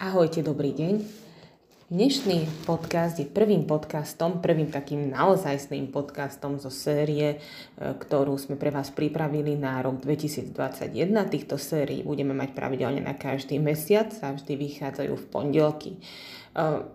[0.00, 0.94] Ahojte, dobrý deň.
[1.92, 7.38] Dnešný podcast je prvým podcastom, prvým takým naozajstným podcastom zo série, e,
[7.76, 11.28] ktorú sme pre vás pripravili na rok 2021.
[11.28, 15.90] Týchto sérií budeme mať pravidelne na každý mesiac a vždy vychádzajú v pondelky.
[15.92, 16.88] E,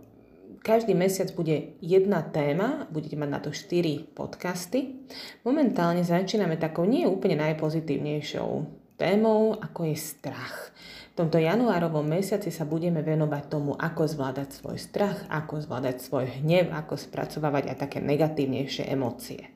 [0.66, 4.98] každý mesiac bude jedna téma, budete mať na to 4 podcasty.
[5.46, 8.50] Momentálne začíname takou nie úplne najpozitívnejšou
[8.98, 10.74] témou, ako je strach.
[11.16, 16.28] V tomto januárovom mesiaci sa budeme venovať tomu, ako zvládať svoj strach, ako zvládať svoj
[16.44, 19.48] hnev, ako spracovávať aj také negatívnejšie emócie.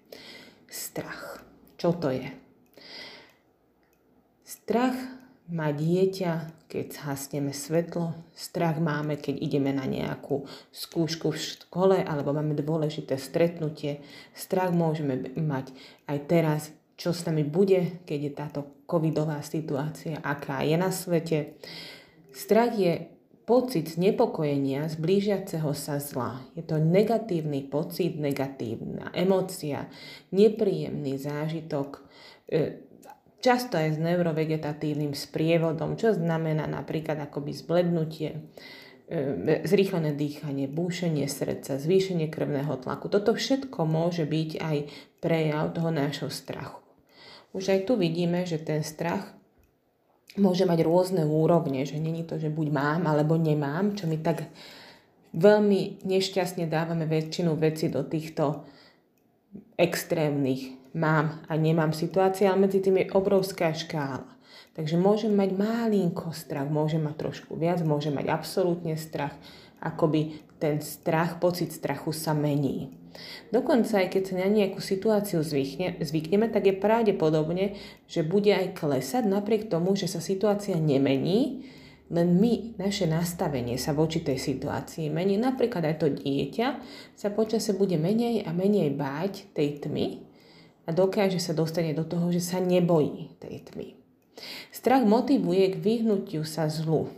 [0.71, 1.43] Strach.
[1.75, 2.31] Čo to je?
[4.47, 4.95] Strach
[5.51, 8.15] má dieťa, keď zhasneme svetlo.
[8.31, 13.99] Strach máme, keď ideme na nejakú skúšku v škole alebo máme dôležité stretnutie.
[14.31, 15.75] Strach môžeme mať
[16.07, 21.55] aj teraz, čo s nami bude, keď je táto covidová situácia, aká je na svete.
[22.35, 23.07] Strach je
[23.47, 26.43] pocit znepokojenia z blížiaceho sa zla.
[26.59, 29.87] Je to negatívny pocit, negatívna emócia,
[30.35, 32.03] nepríjemný zážitok,
[32.51, 32.83] e,
[33.39, 38.43] často aj s neurovegetatívnym sprievodom, čo znamená napríklad akoby zblednutie,
[39.07, 43.07] e, zrýchlené dýchanie, búšenie srdca, zvýšenie krvného tlaku.
[43.07, 44.77] Toto všetko môže byť aj
[45.23, 46.88] prejav toho nášho strachu.
[47.53, 49.33] Už aj tu vidíme, že ten strach
[50.37, 54.45] môže mať rôzne úrovne, že není to, že buď mám alebo nemám, čo my tak
[55.33, 58.65] veľmi nešťastne dávame väčšinu veci do týchto
[59.77, 64.25] extrémnych mám a nemám situácie, ale medzi tým je obrovská škála.
[64.77, 69.33] Takže môžem mať malinko strach, môžem mať trošku viac, môžem mať absolútne strach,
[69.81, 72.98] akoby ten strach, pocit strachu sa mení.
[73.49, 78.77] Dokonca aj keď sa na nejakú situáciu zvykne, zvykneme, tak je pravdepodobne, že bude aj
[78.77, 81.65] klesať napriek tomu, že sa situácia nemení,
[82.09, 85.37] len my, naše nastavenie sa voči tej situácii mení.
[85.37, 86.67] Napríklad aj to dieťa
[87.13, 90.25] sa počase bude menej a menej báť tej tmy
[90.85, 93.87] a dokáže sa dostane do toho, že sa nebojí tej tmy.
[94.73, 97.13] Strach motivuje k vyhnutiu sa zlu.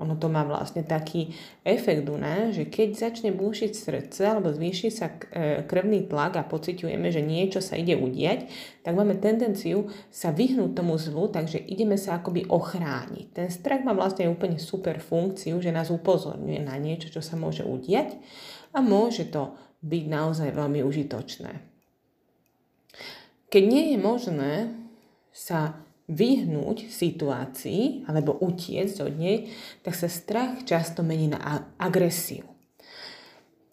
[0.00, 4.88] Ono to má vlastne taký efekt u nás, že keď začne búšiť srdce alebo zvýši
[4.88, 8.48] sa e, krvný tlak a pociťujeme, že niečo sa ide udiať,
[8.80, 13.26] tak máme tendenciu sa vyhnúť tomu zlu, takže ideme sa akoby ochrániť.
[13.36, 17.62] Ten strach má vlastne úplne super funkciu, že nás upozorňuje na niečo, čo sa môže
[17.68, 18.16] udiať
[18.72, 19.52] a môže to
[19.84, 21.52] byť naozaj veľmi užitočné.
[23.50, 24.52] Keď nie je možné
[25.34, 25.74] sa
[26.10, 29.38] vyhnúť situácii alebo utiecť od nej,
[29.86, 32.50] tak sa strach často mení na agresiu.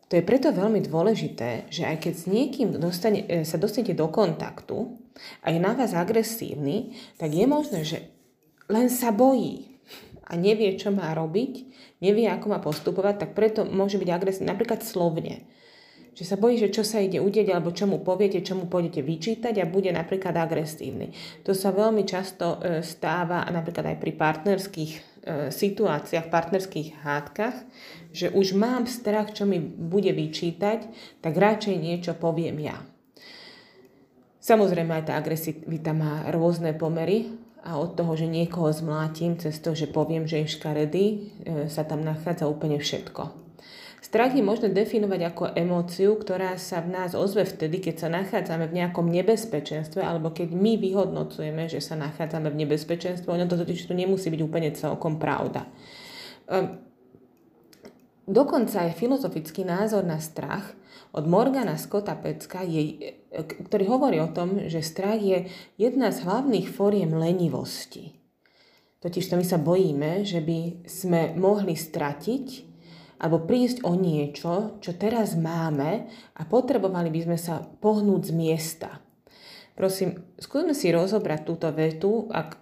[0.08, 4.08] To je preto veľmi dôležité, že aj keď s niekým dostane, e, sa dostanete do
[4.08, 4.96] kontaktu
[5.44, 8.08] a je na vás agresívny, tak je možné, že
[8.72, 9.84] len sa bojí
[10.24, 11.54] a nevie, čo má robiť,
[12.00, 15.44] nevie, ako má postupovať, tak preto môže byť agresívny napríklad slovne
[16.18, 19.06] že sa bojí, že čo sa ide udieť, alebo čo mu poviete, čo mu pôjdete
[19.06, 21.14] vyčítať a bude napríklad agresívny.
[21.46, 25.00] To sa veľmi často e, stáva napríklad aj pri partnerských e,
[25.54, 27.58] situáciách, partnerských hádkach,
[28.10, 30.90] že už mám strach, čo mi bude vyčítať,
[31.22, 32.82] tak radšej niečo poviem ja.
[34.42, 37.30] Samozrejme aj tá agresivita má rôzne pomery
[37.62, 41.18] a od toho, že niekoho zmlátim cez to, že poviem, že je škaredý, e,
[41.70, 43.47] sa tam nachádza úplne všetko.
[43.98, 48.70] Strach je možné definovať ako emóciu, ktorá sa v nás ozve vtedy, keď sa nachádzame
[48.70, 53.26] v nejakom nebezpečenstve alebo keď my vyhodnocujeme, že sa nachádzame v nebezpečenstve.
[53.26, 55.66] Ono to totiž tu nemusí byť úplne celkom pravda.
[56.46, 56.78] Ehm,
[58.30, 60.78] dokonca aj filozofický názor na strach
[61.18, 63.18] od Morgana Scotta Pecka, je,
[63.66, 65.50] ktorý hovorí o tom, že strach je
[65.82, 68.14] jedna z hlavných fóriem lenivosti.
[69.02, 72.67] Totiž to my sa bojíme, že by sme mohli stratiť
[73.18, 76.06] alebo prísť o niečo, čo teraz máme
[76.38, 78.90] a potrebovali by sme sa pohnúť z miesta.
[79.78, 82.58] Prosím, skúsme si rozobrať túto vetu ak,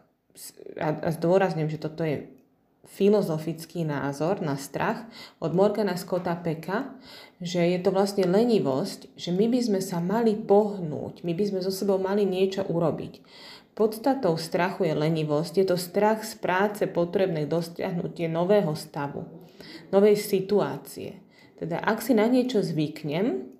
[0.79, 2.27] a, a zdôrazňujem, že toto je
[2.85, 5.07] filozofický názor na strach
[5.39, 6.95] od Morgana Scotta Peka,
[7.41, 11.59] že je to vlastne lenivosť, že my by sme sa mali pohnúť, my by sme
[11.63, 13.19] so sebou mali niečo urobiť.
[13.75, 19.44] Podstatou strachu je lenivosť, je to strach z práce potrebnej dosiahnutie nového stavu
[19.91, 21.21] novej situácie.
[21.55, 23.55] Teda ak si na niečo zvyknem,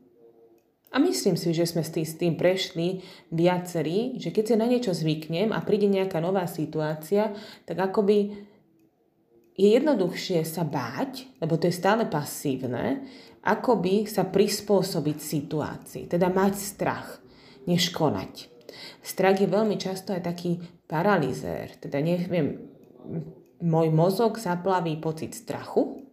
[0.96, 4.64] a myslím si, že sme s tým, s tým prešli viacerí, že keď si na
[4.64, 7.36] niečo zvyknem a príde nejaká nová situácia,
[7.68, 8.32] tak akoby
[9.60, 13.04] je jednoduchšie sa báť, lebo to je stále pasívne,
[13.44, 17.20] akoby sa prispôsobiť situácii, teda mať strach,
[17.68, 18.48] než konať.
[19.04, 22.72] Strach je veľmi často aj taký paralizér, teda neviem,
[23.60, 26.05] môj mozog zaplaví pocit strachu,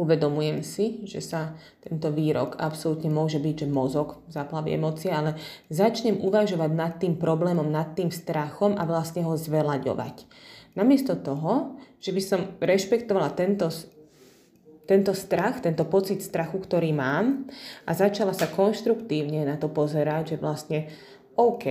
[0.00, 1.52] Uvedomujem si, že sa
[1.84, 5.36] tento výrok absolútne môže byť, že mozog zaplaví emócie, ale
[5.68, 10.24] začnem uvažovať nad tým problémom, nad tým strachom a vlastne ho zvelaďovať.
[10.72, 13.68] Namiesto toho, že by som rešpektovala tento,
[14.88, 17.44] tento strach, tento pocit strachu, ktorý mám
[17.84, 20.88] a začala sa konštruktívne na to pozerať, že vlastne
[21.36, 21.66] OK,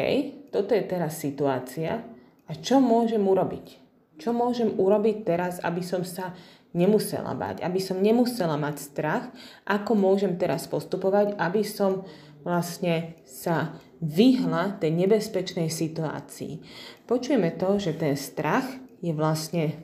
[0.54, 2.06] toto je teraz situácia
[2.46, 3.90] a čo môžem urobiť?
[4.22, 6.36] Čo môžem urobiť teraz, aby som sa
[6.74, 9.26] nemusela bať, aby som nemusela mať strach,
[9.66, 12.06] ako môžem teraz postupovať, aby som
[12.46, 16.64] vlastne sa vyhla tej nebezpečnej situácii.
[17.10, 18.66] Počujeme to, že ten strach
[19.04, 19.84] je vlastne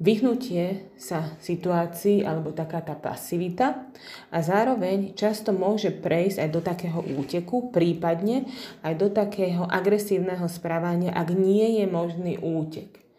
[0.00, 3.84] vyhnutie sa situácii alebo taká tá pasivita
[4.32, 8.48] a zároveň často môže prejsť aj do takého úteku, prípadne
[8.80, 13.09] aj do takého agresívneho správania, ak nie je možný útek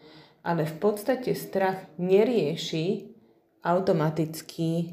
[0.42, 3.12] ale v podstate strach nerieši
[3.62, 4.86] automaticky e,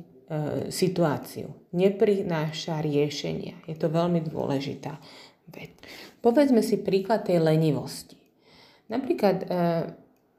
[0.69, 1.53] situáciu.
[1.73, 3.65] Neprináša riešenia.
[3.65, 5.01] Je to veľmi dôležitá
[5.49, 5.73] vec.
[6.21, 8.21] Povedzme si príklad tej lenivosti.
[8.93, 9.47] Napríklad e,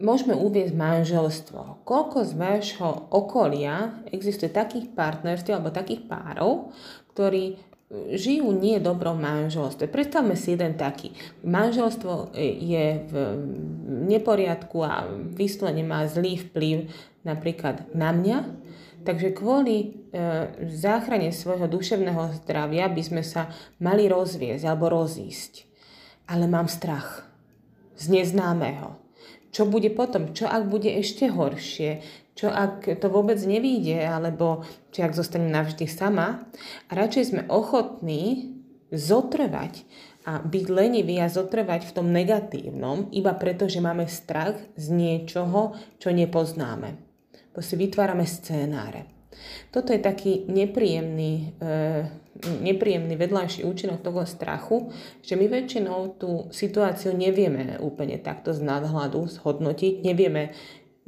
[0.02, 1.86] môžeme uvieť manželstvo.
[1.86, 6.74] Koľko z vášho okolia existuje takých partnerstiev alebo takých párov,
[7.14, 9.90] ktorí žijú nie dobrom manželstve.
[9.90, 11.18] Predstavme si jeden taký.
[11.42, 13.14] Manželstvo je v
[14.14, 16.86] neporiadku a vyslovene má zlý vplyv
[17.26, 18.38] napríklad na mňa,
[19.02, 19.88] takže kvôli e,
[20.70, 23.50] záchrane svojho duševného zdravia by sme sa
[23.82, 25.66] mali rozviesť alebo rozísť.
[26.30, 27.26] Ale mám strach
[27.98, 29.02] z neznámeho.
[29.50, 30.30] Čo bude potom?
[30.38, 32.06] Čo ak bude ešte horšie?
[32.40, 34.64] Čo ak to vôbec nevíde, alebo
[34.96, 36.48] či ak zostanem navždy sama.
[36.88, 38.56] A radšej sme ochotní
[38.96, 39.84] zotrvať
[40.24, 45.76] a byť lenivý a zotrvať v tom negatívnom, iba preto, že máme strach z niečoho,
[46.00, 46.96] čo nepoznáme.
[47.52, 49.20] Bo si vytvárame scénáre.
[49.72, 51.72] Toto je taký nepríjemný, e,
[52.64, 54.92] nepríjemný vedľajší účinok toho strachu,
[55.24, 60.52] že my väčšinou tú situáciu nevieme úplne takto z nadhľadu zhodnotiť, nevieme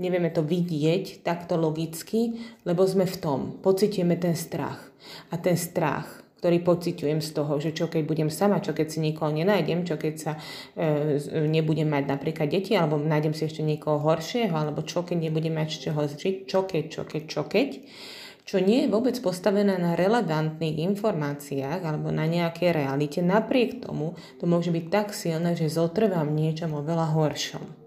[0.01, 4.89] nevieme to vidieť takto logicky, lebo sme v tom, pocitujeme ten strach.
[5.29, 8.97] A ten strach, ktorý pociťujem z toho, že čo keď budem sama, čo keď si
[8.97, 10.33] nikoho nenájdem, čo keď sa
[10.73, 15.53] e, nebudem mať napríklad deti, alebo nájdem si ešte niekoho horšieho, alebo čo keď nebudem
[15.53, 17.69] mať z čoho žiť, čo keď, čo keď, čo keď,
[18.41, 23.21] čo nie je vôbec postavené na relevantných informáciách alebo na nejakej realite.
[23.21, 27.80] Napriek tomu to môže byť tak silné, že zotrvám niečom oveľa horšom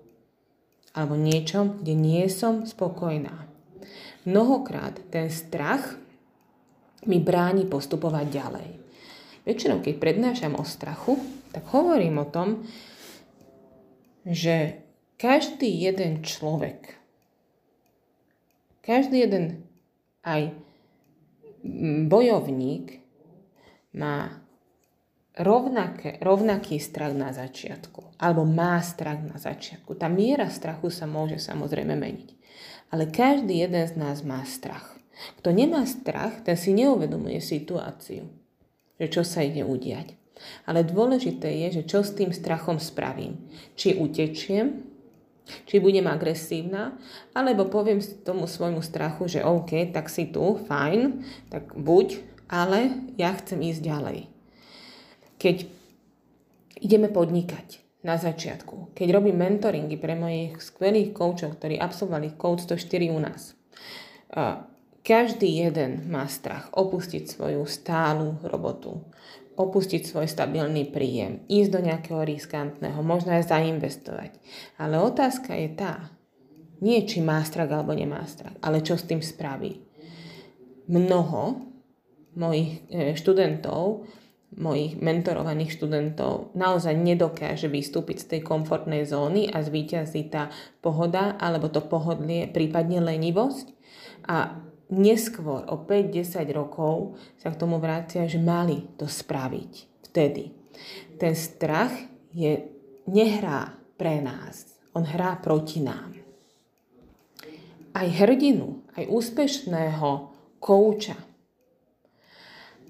[0.95, 3.51] alebo niečom, kde nie som spokojná.
[4.25, 5.99] Mnohokrát ten strach
[7.05, 8.69] mi bráni postupovať ďalej.
[9.45, 11.21] Väčšinou, keď prednášam o strachu,
[11.53, 12.65] tak hovorím o tom,
[14.25, 14.81] že
[15.21, 16.97] každý jeden človek,
[18.81, 19.69] každý jeden
[20.25, 20.57] aj
[22.09, 23.05] bojovník
[23.93, 24.44] má
[25.35, 29.99] rovnaké, rovnaký strach na začiatku, alebo má strach na začiatku.
[29.99, 32.31] Tá miera strachu sa môže samozrejme meniť.
[32.95, 34.95] Ale každý jeden z nás má strach.
[35.43, 38.31] Kto nemá strach, ten si neuvedomuje situáciu,
[38.99, 40.15] že čo sa ide udiať.
[40.67, 43.51] Ale dôležité je, že čo s tým strachom spravím.
[43.79, 44.87] Či utečiem,
[45.67, 46.95] či budem agresívna,
[47.35, 53.35] alebo poviem tomu svojmu strachu, že OK, tak si tu, fajn, tak buď, ale ja
[53.35, 54.34] chcem ísť ďalej
[55.45, 55.69] keď
[56.81, 63.13] ideme podnikať na začiatku, keď robím mentoringy pre mojich skvelých koučov, ktorí absolvovali Coach 104
[63.13, 63.53] u nás,
[65.05, 69.05] každý jeden má strach opustiť svoju stálu robotu,
[69.61, 74.41] opustiť svoj stabilný príjem, ísť do nejakého riskantného, možno aj zainvestovať.
[74.81, 76.09] Ale otázka je tá,
[76.81, 79.85] nie či má strach alebo nemá strach, ale čo s tým spraví.
[80.89, 81.65] Mnoho
[82.37, 84.05] mojich e, študentov
[84.55, 91.67] mojich mentorovaných študentov naozaj nedokáže vystúpiť z tej komfortnej zóny a zvíťazí tá pohoda alebo
[91.71, 93.67] to pohodlie, prípadne lenivosť.
[94.31, 94.63] A
[94.95, 99.73] neskôr, o 5-10 rokov, sa k tomu vrácia, že mali to spraviť
[100.11, 100.55] vtedy.
[101.19, 101.95] Ten strach
[102.31, 102.71] je,
[103.11, 106.15] nehrá pre nás, on hrá proti nám.
[107.95, 111.15] Aj hrdinu, aj úspešného kouča,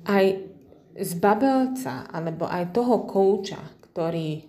[0.05, 0.54] aj
[0.95, 3.61] z babelca alebo aj toho kouča,
[3.91, 4.43] ktorý e,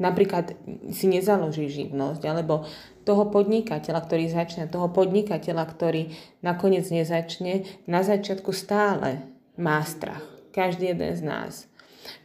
[0.00, 0.56] napríklad
[0.94, 2.64] si nezaloží živnosť, alebo
[3.04, 9.24] toho podnikateľa, ktorý začne, toho podnikateľa, ktorý nakoniec nezačne, na začiatku stále
[9.58, 10.24] má strach.
[10.54, 11.52] Každý jeden z nás.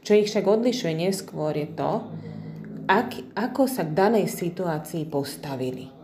[0.05, 2.07] Čo ich však odlišuje neskôr je to,
[2.87, 6.02] ak, ako sa k danej situácii postavili.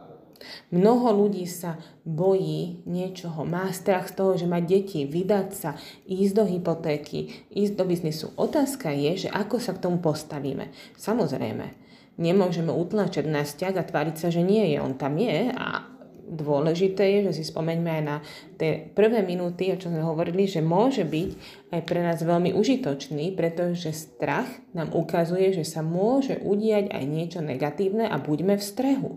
[0.71, 1.77] Mnoho ľudí sa
[2.07, 5.71] bojí niečoho, má strach z toho, že má deti, vydať sa,
[6.07, 8.33] ísť do hypotéky, ísť do biznisu.
[8.39, 10.71] Otázka je, že ako sa k tomu postavíme.
[10.97, 11.75] Samozrejme,
[12.19, 14.77] nemôžeme utlačať na vzťah a tváriť sa, že nie je.
[14.83, 15.87] On tam je a
[16.29, 18.17] dôležité je, že si spomeňme aj na
[18.61, 21.29] tie prvé minúty, o čom sme hovorili, že môže byť
[21.73, 27.39] aj pre nás veľmi užitočný, pretože strach nám ukazuje, že sa môže udiať aj niečo
[27.41, 29.11] negatívne a buďme v strehu.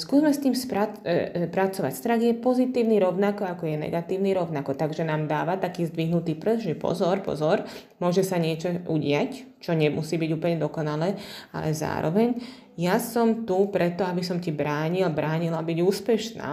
[0.00, 1.92] Skúsme s tým spra- e, e, pracovať.
[1.92, 4.72] Strach je pozitívny rovnako, ako je negatívny rovnako.
[4.72, 7.68] Takže nám dáva taký zdvihnutý prst, že pozor, pozor,
[8.00, 11.20] môže sa niečo udiať, čo nemusí byť úplne dokonalé,
[11.52, 12.40] ale zároveň
[12.80, 16.52] ja som tu preto, aby som ti bránil, bránila byť úspešná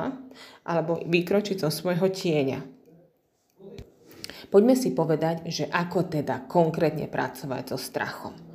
[0.68, 2.60] alebo vykročiť zo svojho tieňa.
[4.52, 8.47] Poďme si povedať, že ako teda konkrétne pracovať so strachom.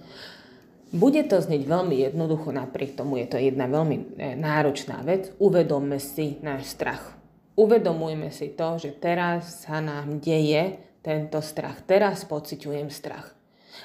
[0.93, 4.05] Bude to znieť veľmi jednoducho, napriek tomu je to jedna veľmi e,
[4.37, 5.33] náročná vec.
[5.41, 7.17] Uvedomme si náš strach.
[7.57, 11.81] Uvedomujme si to, že teraz sa nám deje tento strach.
[11.89, 13.33] Teraz pociťujem strach.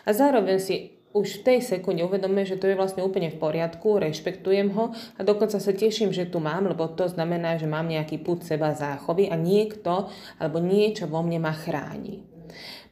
[0.04, 0.76] A zároveň si
[1.16, 5.22] už v tej sekunde uvedomíme, že to je vlastne úplne v poriadku, rešpektujem ho a
[5.24, 9.32] dokonca sa teším, že tu mám, lebo to znamená, že mám nejaký put seba záchovy
[9.32, 12.37] a niekto alebo niečo vo mne ma chráni.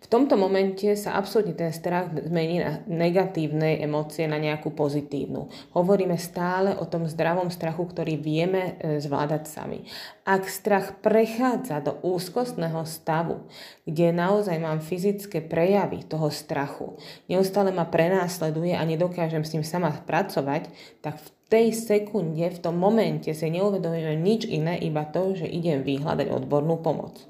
[0.06, 5.50] V tomto momente sa absolútne ten strach zmení na negatívne emócie na nejakú pozitívnu.
[5.74, 9.90] Hovoríme stále o tom zdravom strachu, ktorý vieme e, zvládať sami.
[10.22, 13.50] Ak strach prechádza do úzkostného stavu,
[13.90, 19.90] kde naozaj mám fyzické prejavy toho strachu, neustále ma prenásleduje a nedokážem s ním sama
[19.90, 20.70] pracovať,
[21.02, 25.82] tak v tej sekunde, v tom momente si neuvedomujem nič iné, iba to, že idem
[25.82, 27.26] vyhľadať odbornú pomoc.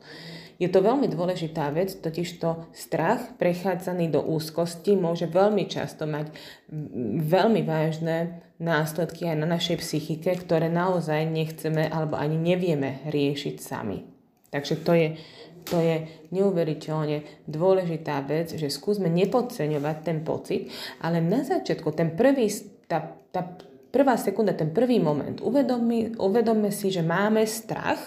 [0.55, 6.31] Je to veľmi dôležitá vec, totiž to strach prechádzaný do úzkosti môže veľmi často mať
[7.27, 14.07] veľmi vážne následky aj na našej psychike, ktoré naozaj nechceme alebo ani nevieme riešiť sami.
[14.47, 15.07] Takže to je,
[15.67, 20.71] to je neuveriteľne dôležitá vec, že skúsme nepodceňovať ten pocit,
[21.03, 22.47] ale na začiatku, ten prvý,
[22.87, 23.43] tá, tá
[23.91, 27.99] prvá sekunda, ten prvý moment, uvedomme, uvedomme si, že máme strach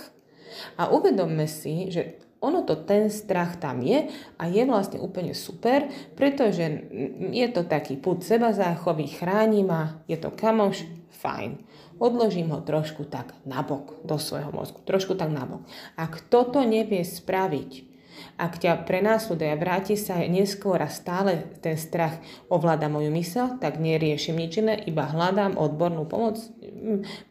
[0.80, 4.06] a uvedomme si, že ono to, ten strach tam je
[4.38, 6.86] a je vlastne úplne super, pretože
[7.34, 10.86] je to taký put seba záchovy, chráni ma, je to kamoš,
[11.18, 11.58] fajn.
[11.98, 15.66] Odložím ho trošku tak nabok do svojho mozgu, trošku tak nabok.
[15.98, 17.88] Ak toto nevie spraviť,
[18.38, 22.18] ak ťa prenásleduje a vráti sa neskôr a stále ten strach
[22.50, 26.38] ovláda moju mysel, tak neriešim nič iné, iba hľadám odbornú pomoc,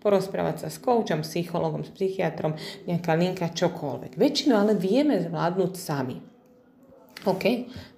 [0.03, 4.19] porozprávať sa s koučom, psychologom, s psychiatrom, nejaká linka, čokoľvek.
[4.19, 6.17] Väčšinu ale vieme zvládnuť sami.
[7.25, 7.43] OK,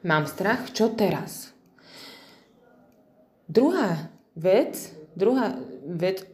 [0.07, 1.53] mám strach, čo teraz?
[3.49, 6.25] Druhá vec, druhá vec,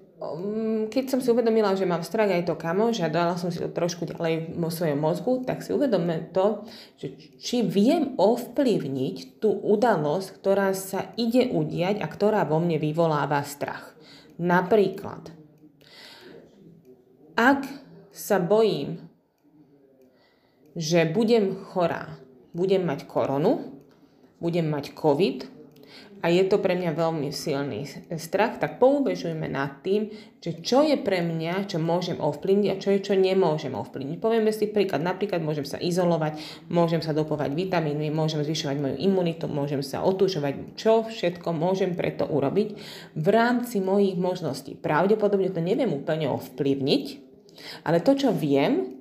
[0.91, 3.67] keď som si uvedomila, že mám strach aj to kamoš a dala som si to
[3.71, 6.63] trošku ďalej vo svojom mozgu, tak si uvedomme to,
[6.99, 13.43] že či viem ovplyvniť tú udalosť, ktorá sa ide udiať a ktorá vo mne vyvoláva
[13.43, 13.94] strach.
[14.35, 15.31] Napríklad,
[17.39, 17.67] ak
[18.11, 19.07] sa bojím,
[20.75, 22.19] že budem chorá,
[22.51, 23.79] budem mať koronu,
[24.43, 25.54] budem mať COVID,
[26.25, 27.85] a je to pre mňa veľmi silný
[28.17, 30.09] strach, tak poubežujme nad tým,
[30.41, 34.17] že čo je pre mňa, čo môžem ovplyvniť a čo je, čo nemôžem ovplyvniť.
[34.17, 36.41] Povieme si príklad, napríklad môžem sa izolovať,
[36.73, 42.25] môžem sa dopovať vitamíny, môžem zvyšovať moju imunitu, môžem sa otúžovať, čo všetko môžem preto
[42.25, 42.73] urobiť
[43.13, 44.73] v rámci mojich možností.
[44.73, 47.05] Pravdepodobne to neviem úplne ovplyvniť,
[47.85, 48.94] ale to, čo viem,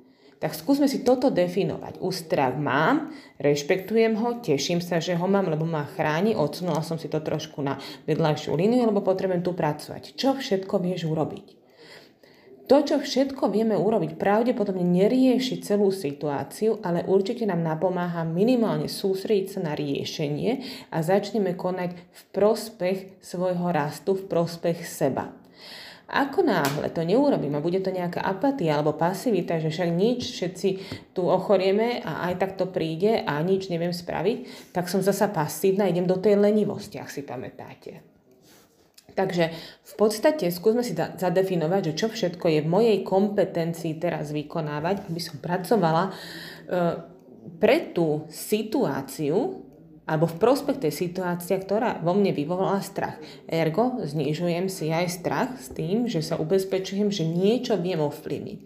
[0.45, 1.97] tak skúsme si toto definovať.
[2.05, 3.09] Ústrach mám,
[3.41, 7.65] rešpektujem ho, teším sa, že ho mám, lebo ma chráni, odsunula som si to trošku
[7.65, 10.13] na vedľajšiu líniu, lebo potrebujem tu pracovať.
[10.13, 11.65] Čo všetko vieš urobiť?
[12.69, 19.47] To, čo všetko vieme urobiť, pravdepodobne nerieši celú situáciu, ale určite nám napomáha minimálne sústrediť
[19.49, 20.61] sa na riešenie
[20.93, 25.33] a začneme konať v prospech svojho rastu, v prospech seba.
[26.05, 30.69] Ako náhle to neurobím a bude to nejaká apatia alebo pasivita, že však nič, všetci
[31.17, 35.89] tu ochorieme a aj tak to príde a nič neviem spraviť, tak som zasa pasívna,
[35.89, 38.05] idem do tej lenivosti, ak si pamätáte.
[39.15, 39.49] Takže
[39.81, 45.21] v podstate skúsme si zadefinovať, že čo všetko je v mojej kompetencii teraz vykonávať, aby
[45.23, 46.13] som pracovala e,
[47.57, 49.64] pre tú situáciu,
[50.05, 53.17] alebo v prospech tej situácie, ktorá vo mne vyvolala strach.
[53.49, 58.59] Ergo znižujem si aj strach s tým, že sa ubezpečujem, že niečo viem ovplyvniť.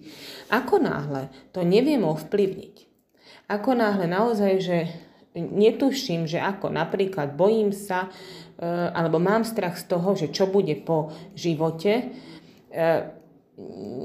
[0.52, 2.76] Ako náhle to neviem ovplyvniť,
[3.48, 4.78] ako náhle naozaj, že
[5.38, 8.12] netuším, že ako napríklad bojím sa,
[8.58, 12.12] e, alebo mám strach z toho, že čo bude po živote,
[12.70, 13.19] e,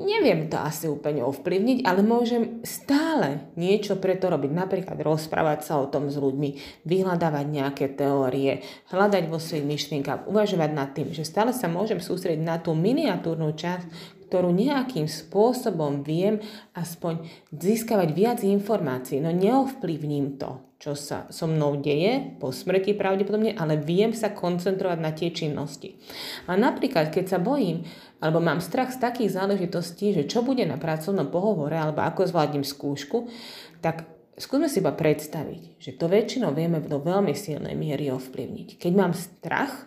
[0.05, 4.51] neviem to asi úplne ovplyvniť, ale môžem stále niečo preto robiť.
[4.53, 10.71] Napríklad rozprávať sa o tom s ľuďmi, vyhľadávať nejaké teórie, hľadať vo svojich myšlienkach, uvažovať
[10.77, 16.43] nad tým, že stále sa môžem sústrediť na tú miniatúrnu časť, ktorú nejakým spôsobom viem
[16.75, 17.23] aspoň
[17.55, 19.23] získavať viac informácií.
[19.23, 24.99] No neovplyvním to, čo sa so mnou deje po smrti pravdepodobne, ale viem sa koncentrovať
[24.99, 25.95] na tie činnosti.
[26.51, 27.87] A napríklad, keď sa bojím,
[28.25, 32.65] alebo mám strach z takých záležitostí, že čo bude na pracovnom pohovore, alebo ako zvládnem
[32.65, 33.29] skúšku,
[33.85, 34.09] tak
[34.41, 38.81] skúsme si iba predstaviť, že to väčšinou vieme do veľmi silnej miery ovplyvniť.
[38.81, 39.85] Keď mám strach,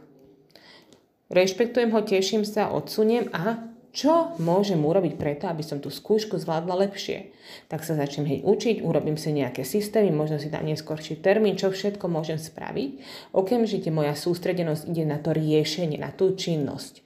[1.34, 6.86] rešpektujem ho, teším sa, odsuniem a čo môžem urobiť preto, aby som tú skúšku zvládla
[6.86, 7.34] lepšie.
[7.65, 11.74] Tak sa začnem hej učiť, urobím si nejaké systémy, možno si dám neskôrší termín, čo
[11.74, 13.01] všetko môžem spraviť.
[13.34, 17.01] Okamžite moja sústredenosť ide na to riešenie, na tú činnosť.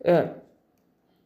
[0.00, 0.43] E,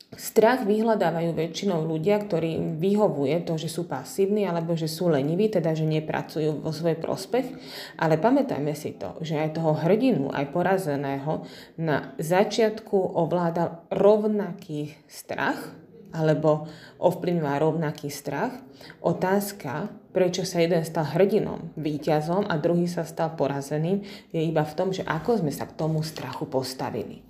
[0.09, 5.77] Strach vyhľadávajú väčšinou ľudia, ktorí vyhovuje to, že sú pasívni alebo že sú leniví, teda
[5.77, 7.53] že nepracujú vo svoj prospech.
[8.01, 11.45] Ale pamätajme si to, že aj toho hrdinu, aj porazeného
[11.77, 15.77] na začiatku ovládal rovnaký strach
[16.09, 16.65] alebo
[16.97, 18.57] ovplyvňoval rovnaký strach.
[19.05, 24.01] Otázka, prečo sa jeden stal hrdinom, víťazom a druhý sa stal porazeným,
[24.33, 27.21] je iba v tom, že ako sme sa k tomu strachu postavili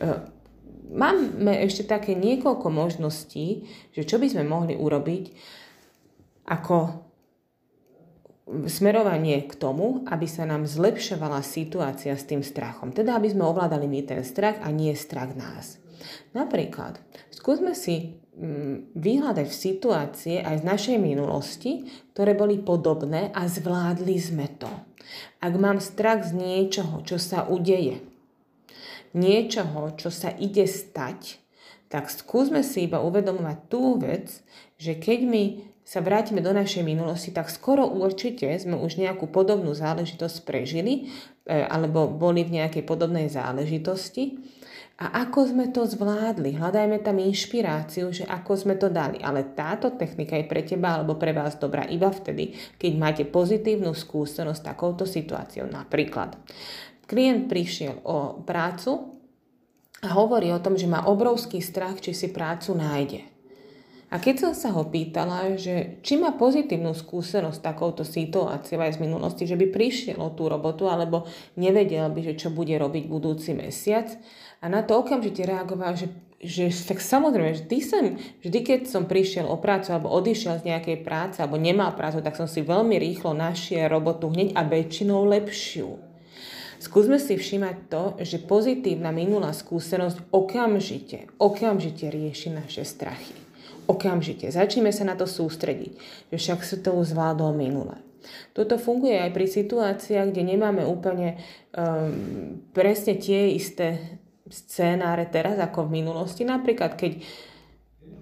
[0.00, 0.33] e,
[0.94, 5.24] máme ešte také niekoľko možností, že čo by sme mohli urobiť
[6.46, 7.04] ako
[8.68, 12.92] smerovanie k tomu, aby sa nám zlepšovala situácia s tým strachom.
[12.92, 15.80] Teda, aby sme ovládali my ten strach a nie strach nás.
[16.36, 17.00] Napríklad,
[17.32, 24.20] skúsme si mm, vyhľadať v situácie aj z našej minulosti, ktoré boli podobné a zvládli
[24.20, 24.68] sme to.
[25.40, 28.04] Ak mám strach z niečoho, čo sa udeje,
[29.14, 31.38] niečoho, čo sa ide stať,
[31.88, 34.42] tak skúsme si iba uvedomovať tú vec,
[34.76, 35.44] že keď my
[35.84, 41.12] sa vrátime do našej minulosti, tak skoro určite sme už nejakú podobnú záležitosť prežili
[41.44, 44.40] e, alebo boli v nejakej podobnej záležitosti.
[44.94, 46.54] A ako sme to zvládli?
[46.54, 49.18] Hľadajme tam inšpiráciu, že ako sme to dali.
[49.20, 53.90] Ale táto technika je pre teba alebo pre vás dobrá iba vtedy, keď máte pozitívnu
[53.90, 55.66] skúsenosť s takouto situáciou.
[55.66, 56.38] Napríklad,
[57.04, 59.20] Klient prišiel o prácu
[60.04, 63.34] a hovorí o tom, že má obrovský strach, či si prácu nájde.
[64.14, 68.94] A keď som sa ho pýtala, že či má pozitívnu skúsenosť s takouto situáciou aj
[68.94, 71.26] z minulosti, že by prišiel o tú robotu, alebo
[71.58, 74.06] nevedel by, že čo bude robiť budúci mesiac,
[74.62, 78.14] a na to okamžite reagoval, že, že tak samozrejme, ty sem,
[78.46, 82.38] vždy keď som prišiel o prácu alebo odišiel z nejakej práce alebo nemal prácu, tak
[82.38, 86.03] som si veľmi rýchlo našiel robotu hneď a väčšinou lepšiu.
[86.82, 93.36] Skúsme si všímať to, že pozitívna minulá skúsenosť okamžite, okamžite rieši naše strachy.
[93.84, 94.48] Okamžite.
[94.48, 95.92] Začneme sa na to sústrediť,
[96.32, 98.00] že však sa to zvládol minule.
[98.56, 101.36] Toto funguje aj pri situáciách, kde nemáme úplne
[101.76, 106.48] um, presne tie isté scénáre teraz ako v minulosti.
[106.48, 107.20] Napríklad, keď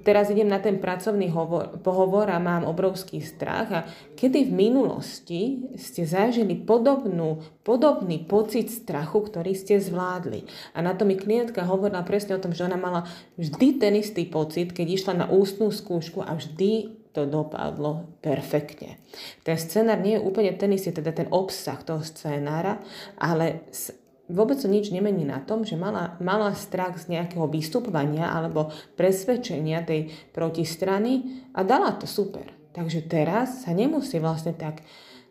[0.02, 3.80] teraz idem na ten pracovný hovor, pohovor a mám obrovský strach a
[4.18, 5.42] kedy v minulosti
[5.78, 10.44] ste zažili podobnú, podobný pocit strachu, ktorý ste zvládli.
[10.76, 13.06] A na to mi klientka hovorila presne o tom, že ona mala
[13.38, 18.96] vždy ten istý pocit, keď išla na ústnú skúšku a vždy to dopadlo perfektne.
[19.44, 22.80] Ten scenár nie je úplne ten istý, teda ten obsah toho scenára,
[23.20, 23.68] ale
[24.30, 29.82] vôbec to nič nemení na tom, že mala, mala strach z nejakého vystupovania alebo presvedčenia
[29.82, 32.46] tej protistrany a dala to super.
[32.72, 34.80] Takže teraz sa nemusí vlastne tak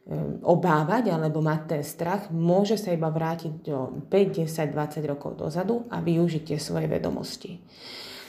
[0.05, 5.39] um, obávať alebo mať ten strach, môže sa iba vrátiť do 5, 10, 20 rokov
[5.39, 7.57] dozadu a využiť tie svoje vedomosti.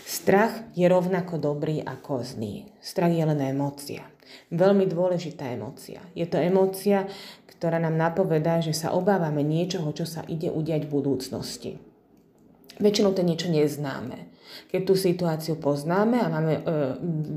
[0.02, 2.68] Strach je rovnako dobrý ako zný.
[2.82, 4.04] Strach je len emócia.
[4.52, 6.04] Veľmi dôležitá emócia.
[6.12, 7.08] Je to emócia,
[7.62, 11.70] ktorá nám napovedá, že sa obávame niečoho, čo sa ide udiať v budúcnosti.
[12.82, 14.34] Väčšinou to niečo neznáme.
[14.74, 16.62] Keď tú situáciu poznáme a máme e,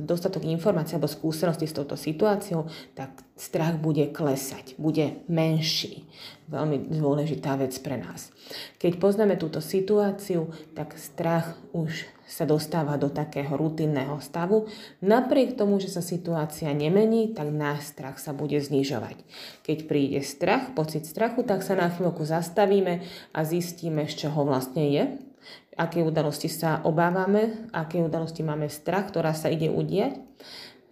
[0.10, 2.66] dostatok informácií alebo skúsenosti s touto situáciou,
[2.98, 6.10] tak strach bude klesať, bude menší.
[6.50, 8.34] Veľmi dôležitá vec pre nás.
[8.82, 14.66] Keď poznáme túto situáciu, tak strach už sa dostáva do takého rutinného stavu.
[15.00, 19.22] Napriek tomu, že sa situácia nemení, tak náš strach sa bude znižovať.
[19.62, 24.90] Keď príde strach, pocit strachu, tak sa na chvíľku zastavíme a zistíme, z čoho vlastne
[24.90, 25.04] je,
[25.78, 30.18] aké udalosti sa obávame, aké udalosti máme strach, ktorá sa ide udiať.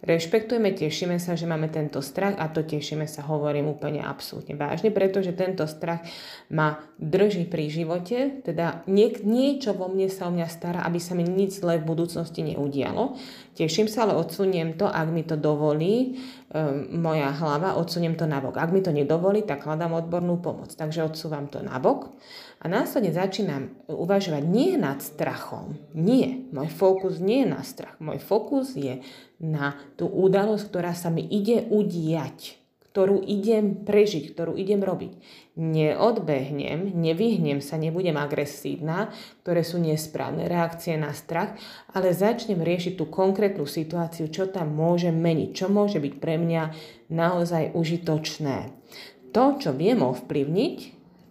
[0.04, 4.92] Rešpektujeme, tešíme sa, že máme tento strach a to tešíme sa, hovorím úplne absolútne vážne,
[4.92, 6.04] pretože tento strach
[6.52, 11.16] ma drží pri živote, teda nie, niečo vo mne sa o mňa stará, aby sa
[11.16, 13.16] mi nič zlé v budúcnosti neudialo.
[13.56, 16.20] Teším sa, ale odsuniem to, ak mi to dovolí
[16.94, 18.62] moja hlava, odsuniem to nabok.
[18.62, 20.70] Ak mi to nedovolí, tak hľadám odbornú pomoc.
[20.70, 22.14] Takže odsúvam to nabok
[22.62, 25.76] a následne začínam uvažovať nie nad strachom.
[25.92, 27.98] Nie, môj fokus nie je na strach.
[27.98, 29.02] Môj fokus je
[29.42, 32.63] na tú udalosť, ktorá sa mi ide udiať
[32.94, 35.18] ktorú idem prežiť, ktorú idem robiť.
[35.58, 39.10] Neodbehnem, nevyhnem sa, nebudem agresívna,
[39.42, 41.58] ktoré sú nesprávne reakcie na strach,
[41.90, 46.62] ale začnem riešiť tú konkrétnu situáciu, čo tam môže meniť, čo môže byť pre mňa
[47.10, 48.70] naozaj užitočné.
[49.34, 50.76] To, čo viem ovplyvniť,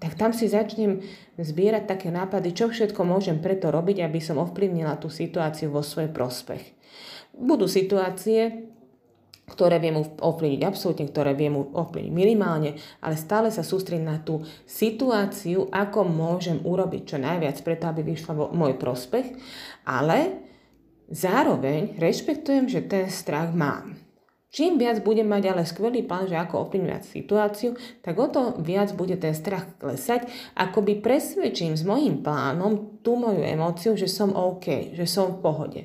[0.04, 0.99] tak tam si začnem
[1.39, 6.12] zbierať také nápady, čo všetko môžem preto robiť, aby som ovplyvnila tú situáciu vo svoj
[6.12, 6.76] prospech.
[7.39, 8.67] Budú situácie,
[9.43, 15.67] ktoré viem ovplyvniť absolútne, ktoré viem ovplyvniť minimálne, ale stále sa sústrediť na tú situáciu,
[15.67, 19.36] ako môžem urobiť čo najviac preto, aby vyšla vo môj prospech,
[19.84, 20.39] ale
[21.12, 23.99] zároveň rešpektujem, že ten strach mám.
[24.53, 27.73] Čím viac budem mať ale skvelý plán, že ako ovplyvňovať situáciu,
[28.06, 33.41] tak o to viac bude ten strach klesať, akoby presvedčím s mojím plánom tú moju
[33.41, 35.82] emóciu, že som OK, že som v pohode.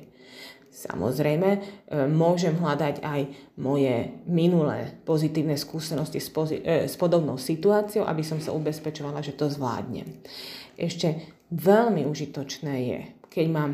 [0.79, 1.59] Samozrejme, e,
[2.07, 3.21] môžem hľadať aj
[3.59, 10.07] moje minulé pozitívne skúsenosti e, s podobnou situáciou, aby som sa ubezpečovala, že to zvládnem.
[10.79, 13.71] Ešte veľmi užitočné je, keď mám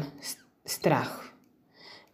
[0.66, 1.30] strach,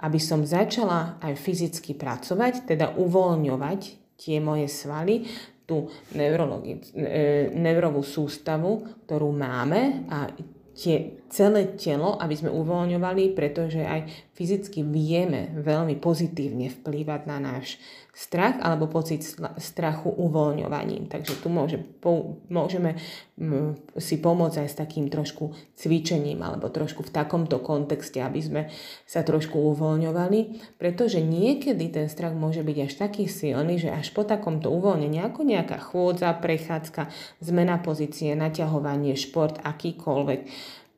[0.04, 3.82] aby som začala aj fyzicky pracovať, teda uvoľňovať
[4.20, 5.24] tie moje svaly,
[5.64, 10.28] tú e, neurovú sústavu, ktorú máme a
[10.76, 17.78] tie, celé telo, aby sme uvoľňovali, pretože aj fyzicky vieme veľmi pozitívne vplývať na náš
[18.12, 19.24] strach alebo pocit
[19.58, 21.08] strachu uvoľňovaním.
[21.08, 23.00] Takže tu môže, po, môžeme
[23.40, 28.62] m, si pomôcť aj s takým trošku cvičením alebo trošku v takomto kontexte, aby sme
[29.08, 30.40] sa trošku uvoľňovali,
[30.76, 35.48] pretože niekedy ten strach môže byť až taký silný, že až po takomto uvoľnení, ako
[35.48, 37.08] nejaká chôdza, prechádzka,
[37.40, 40.42] zmena pozície, naťahovanie, šport, akýkoľvek,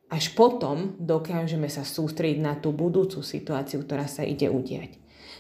[0.10, 4.98] až potom dokážeme sa sústrediť na tú budúcu situáciu, ktorá sa ide udiať.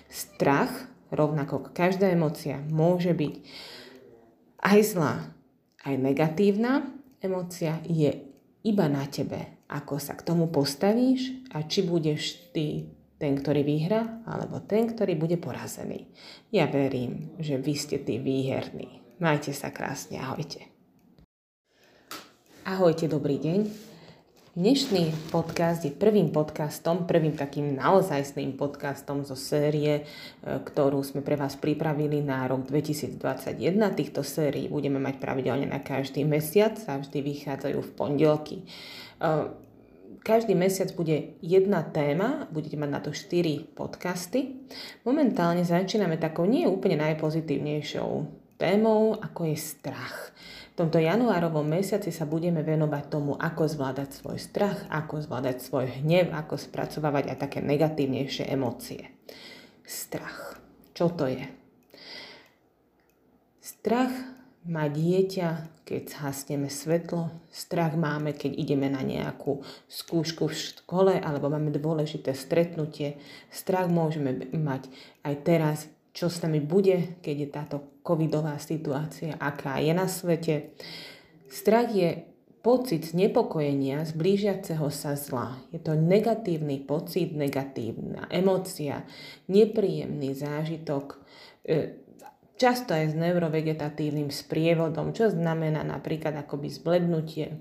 [0.10, 3.36] Strach, rovnako každá emocia, môže byť
[4.64, 5.32] aj zlá,
[5.86, 6.90] aj negatívna.
[7.24, 8.12] Emocia je
[8.68, 14.26] iba na tebe, ako sa k tomu postavíš a či budeš ty ten, ktorý vyhra,
[14.28, 16.12] alebo ten, ktorý bude porazený.
[16.52, 19.00] Ja verím, že vy ste tí výherní.
[19.24, 20.68] Majte sa krásne, ahojte.
[22.68, 23.93] Ahojte, dobrý deň.
[24.54, 30.02] Dnešný podcast je prvým podcastom, prvým takým naozajstným podcastom zo série, e,
[30.46, 33.18] ktorú sme pre vás pripravili na rok 2021.
[33.98, 38.58] Týchto sérií budeme mať pravidelne na každý mesiac a vždy vychádzajú v pondelky.
[38.62, 38.66] E,
[40.22, 44.70] každý mesiac bude jedna téma, budete mať na to 4 podcasty.
[45.02, 50.34] Momentálne začíname takou nie úplne najpozitívnejšou témou, ako je strach.
[50.74, 56.02] V tomto januárovom mesiaci sa budeme venovať tomu, ako zvládať svoj strach, ako zvládať svoj
[56.02, 59.14] hnev, ako spracovávať aj také negatívnejšie emócie.
[59.86, 60.58] Strach.
[60.98, 61.46] Čo to je?
[63.62, 64.14] Strach
[64.64, 67.30] má dieťa, keď zhasneme svetlo.
[67.52, 69.60] Strach máme, keď ideme na nejakú
[69.92, 73.20] skúšku v škole alebo máme dôležité stretnutie.
[73.52, 74.88] Strach môžeme mať
[75.28, 75.80] aj teraz,
[76.14, 80.78] čo s nami bude, keď je táto covidová situácia, aká je na svete.
[81.50, 82.30] Strach je
[82.64, 85.60] pocit znepokojenia z blížiaceho sa zla.
[85.74, 89.04] Je to negatívny pocit, negatívna emócia,
[89.52, 91.20] nepríjemný zážitok,
[91.68, 92.00] e,
[92.56, 97.52] často aj s neurovegetatívnym sprievodom, čo znamená napríklad akoby zblednutie,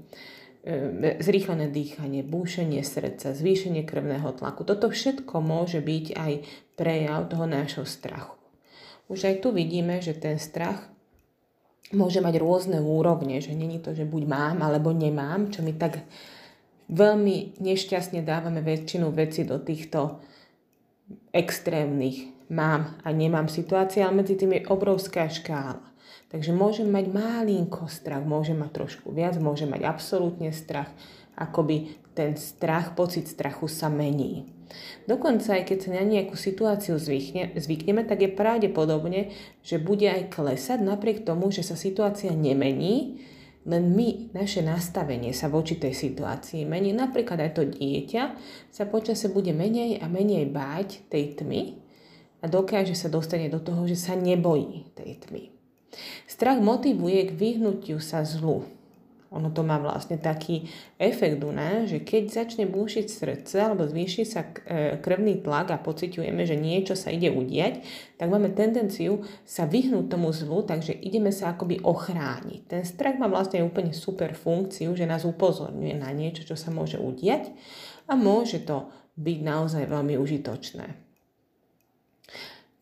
[0.63, 4.63] e, zrýchlené dýchanie, búšenie srdca, zvýšenie krvného tlaku.
[4.63, 6.33] Toto všetko môže byť aj
[6.79, 8.42] prejav toho nášho strachu.
[9.13, 10.89] Už aj tu vidíme, že ten strach
[11.93, 16.01] môže mať rôzne úrovne, že není to, že buď mám alebo nemám, čo my tak
[16.89, 20.17] veľmi nešťastne dávame väčšinu veci do týchto
[21.37, 25.85] extrémnych mám a nemám situácií, ale medzi tým je obrovská škála.
[26.33, 30.89] Takže môžem mať malinko strach, môžem mať trošku viac, môžem mať absolútne strach,
[31.37, 34.49] akoby ten strach, pocit strachu sa mení.
[35.07, 40.31] Dokonca aj keď sa na nejakú situáciu zvykne, zvykneme, tak je pravdepodobne, že bude aj
[40.33, 43.23] klesať napriek tomu, že sa situácia nemení,
[43.63, 46.91] len my, naše nastavenie sa voči tej situácii mení.
[46.91, 48.23] Napríklad aj to dieťa
[48.75, 51.79] sa počase bude menej a menej báť tej tmy
[52.43, 55.55] a dokáže sa dostane do toho, že sa nebojí tej tmy.
[56.27, 58.67] Strach motivuje k vyhnutiu sa zlu.
[59.33, 60.69] Ono to má vlastne taký
[61.01, 65.81] efekt u nás, že keď začne búšiť srdce alebo zvýši sa e, krvný tlak a
[65.81, 67.81] pociťujeme, že niečo sa ide udiať,
[68.21, 72.61] tak máme tendenciu sa vyhnúť tomu zlu, takže ideme sa akoby ochrániť.
[72.69, 77.01] Ten strach má vlastne úplne super funkciu, že nás upozorňuje na niečo, čo sa môže
[77.01, 77.51] udiať
[78.07, 80.87] a môže to byť naozaj veľmi užitočné.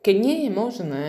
[0.01, 1.05] Keď nie je možné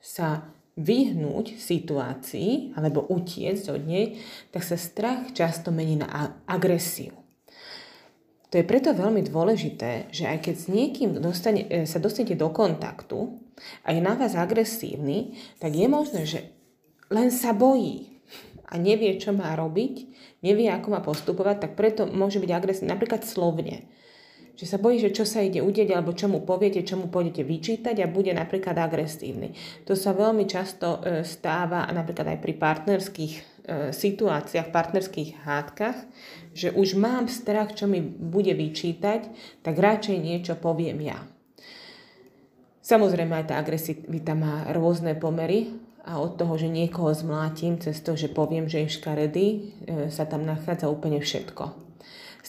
[0.00, 4.20] sa vyhnúť situácii alebo utiecť od nej,
[4.52, 7.16] tak sa strach často mení na agresiu.
[8.52, 12.52] To je preto veľmi dôležité, že aj keď s niekým dostane, e, sa dostanete do
[12.52, 13.42] kontaktu
[13.82, 16.40] a je na vás agresívny, tak je možné, že
[17.10, 18.22] len sa bojí
[18.70, 19.94] a nevie, čo má robiť,
[20.46, 23.90] nevie, ako má postupovať, tak preto môže byť agresívny napríklad slovne
[24.56, 27.44] že sa bojí, že čo sa ide udieť, alebo čo mu poviete, čo mu pôjdete
[27.44, 29.52] vyčítať a bude napríklad agresívny.
[29.84, 33.42] To sa veľmi často e, stáva napríklad aj pri partnerských e,
[33.92, 35.98] situáciách, partnerských hádkach,
[36.56, 39.28] že už mám strach, čo mi bude vyčítať,
[39.60, 41.20] tak radšej niečo poviem ja.
[42.80, 45.76] Samozrejme aj tá agresivita má rôzne pomery
[46.08, 49.60] a od toho, že niekoho zmlátim cez to, že poviem, že je škaredý, e,
[50.08, 51.85] sa tam nachádza úplne všetko.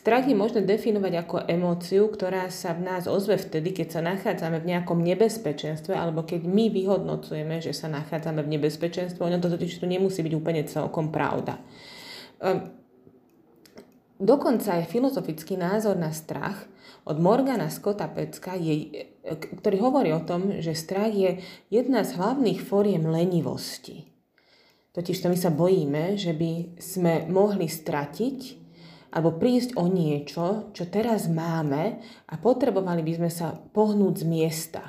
[0.07, 4.63] Strach je možné definovať ako emóciu, ktorá sa v nás ozve vtedy, keď sa nachádzame
[4.63, 9.19] v nejakom nebezpečenstve alebo keď my vyhodnocujeme, že sa nachádzame v nebezpečenstve.
[9.19, 11.59] Ono to totiž tu nemusí byť úplne celkom pravda.
[12.39, 12.71] Ehm,
[14.15, 16.71] dokonca aj filozofický názor na strach
[17.03, 19.11] od Morgana Scotta Pecka, je,
[19.59, 24.07] ktorý hovorí o tom, že strach je jedna z hlavných fóriem lenivosti.
[24.95, 28.66] Totiž to my sa bojíme, že by sme mohli stratiť
[29.11, 34.81] alebo prísť o niečo, čo teraz máme a potrebovali by sme sa pohnúť z miesta.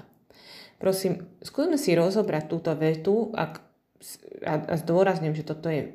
[0.79, 3.63] Prosím, skúsme si rozobrať túto vetu ak,
[4.47, 5.95] a, a zdôrazním, že toto je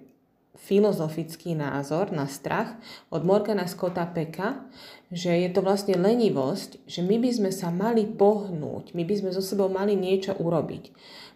[0.59, 2.79] filozofický názor na strach
[3.11, 4.63] od Morgana Scotta Peka,
[5.11, 9.29] že je to vlastne lenivosť, že my by sme sa mali pohnúť, my by sme
[9.35, 10.93] so sebou mali niečo urobiť.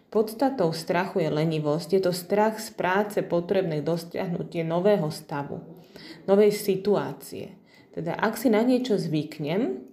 [0.08, 5.77] Podstatou strachu je lenivosť, je to strach z práce potrebnej dosiahnutie nového stavu
[6.26, 7.58] novej situácie.
[7.92, 9.88] Teda ak si na niečo zvyknem,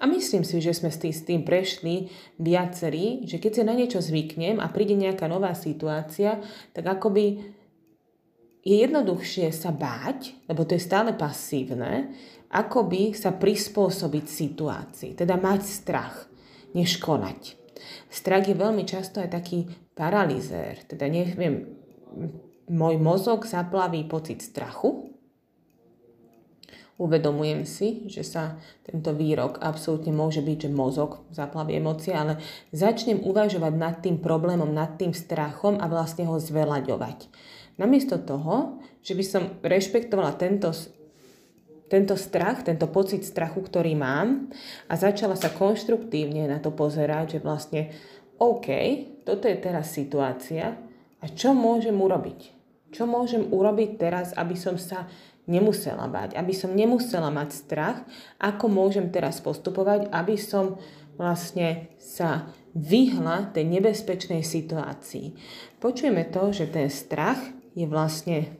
[0.00, 2.08] a myslím si, že sme s tým, prešli
[2.40, 6.40] viacerí, že keď si na niečo zvyknem a príde nejaká nová situácia,
[6.72, 7.52] tak akoby
[8.64, 12.16] je jednoduchšie sa báť, lebo to je stále pasívne,
[12.48, 16.16] akoby sa prispôsobiť situácii, teda mať strach,
[16.72, 17.60] než konať.
[18.08, 21.76] Strach je veľmi často aj taký paralizér, teda neviem,
[22.70, 25.10] môj mozog zaplaví pocit strachu,
[27.00, 32.36] Uvedomujem si, že sa tento výrok absolútne môže byť, že mozog zaplaví emócie, ale
[32.76, 37.32] začnem uvažovať nad tým problémom, nad tým strachom a vlastne ho zvelaďovať.
[37.80, 40.76] Namiesto toho, že by som rešpektovala tento,
[41.88, 44.52] tento strach, tento pocit strachu, ktorý mám
[44.84, 47.82] a začala sa konštruktívne na to pozerať, že vlastne
[48.36, 48.68] OK,
[49.24, 50.76] toto je teraz situácia
[51.16, 52.59] a čo môžem urobiť?
[52.90, 55.06] Čo môžem urobiť teraz, aby som sa
[55.50, 57.98] nemusela bať, aby som nemusela mať strach,
[58.38, 60.78] ako môžem teraz postupovať, aby som
[61.18, 65.34] vlastne sa vyhla tej nebezpečnej situácii.
[65.82, 67.38] Počujeme to, že ten strach
[67.74, 68.54] je vlastne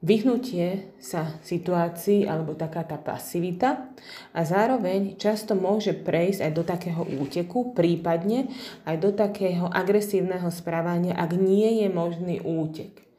[0.00, 3.92] vyhnutie sa situácii alebo taká tá pasivita
[4.32, 8.48] a zároveň často môže prejsť aj do takého úteku, prípadne
[8.88, 13.10] aj do takého agresívneho správania, ak nie je možný útek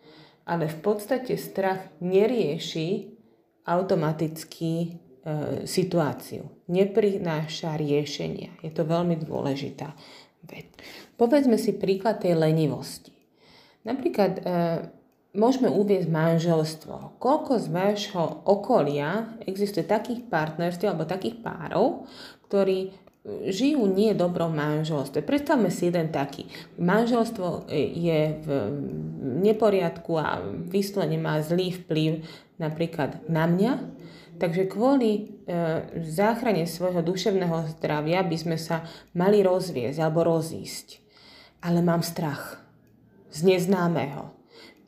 [0.45, 3.13] ale v podstate strach nerieši
[3.63, 4.89] automaticky e,
[5.69, 6.49] situáciu.
[6.67, 8.57] Neprináša riešenia.
[8.65, 9.93] Je to veľmi dôležitá
[10.49, 10.67] vec.
[11.15, 13.13] Povedzme si príklad tej lenivosti.
[13.85, 14.41] Napríklad e,
[15.31, 17.19] môžeme uvieť manželstvo.
[17.19, 22.07] Koľko z vášho okolia existuje takých partnerstiev alebo takých párov,
[22.51, 22.91] ktorí
[23.45, 25.21] žijú nie dobrom manželstve.
[25.21, 26.49] Predstavme si jeden taký.
[26.81, 28.47] Manželstvo je v
[29.45, 32.25] neporiadku a vyslovene má zlý vplyv
[32.57, 33.73] napríklad na mňa,
[34.41, 35.21] takže kvôli e,
[36.01, 40.97] záchrane svojho duševného zdravia by sme sa mali rozviesť alebo rozísť.
[41.61, 42.57] Ale mám strach
[43.29, 44.40] z neznámeho.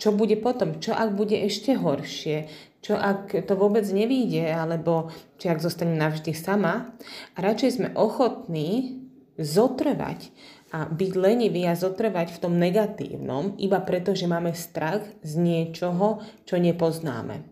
[0.04, 0.84] Čo bude potom?
[0.84, 2.52] Čo ak bude ešte horšie?
[2.84, 5.08] Čo ak to vôbec nevíde, alebo
[5.39, 6.92] či ak zostanem navždy sama.
[7.32, 9.00] A radšej sme ochotní
[9.39, 10.28] zotrvať
[10.76, 16.20] a byť lenivý a zotrvať v tom negatívnom, iba preto, že máme strach z niečoho,
[16.44, 17.48] čo nepoznáme.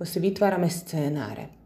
[0.00, 1.59] Bo si vytvárame scénáre.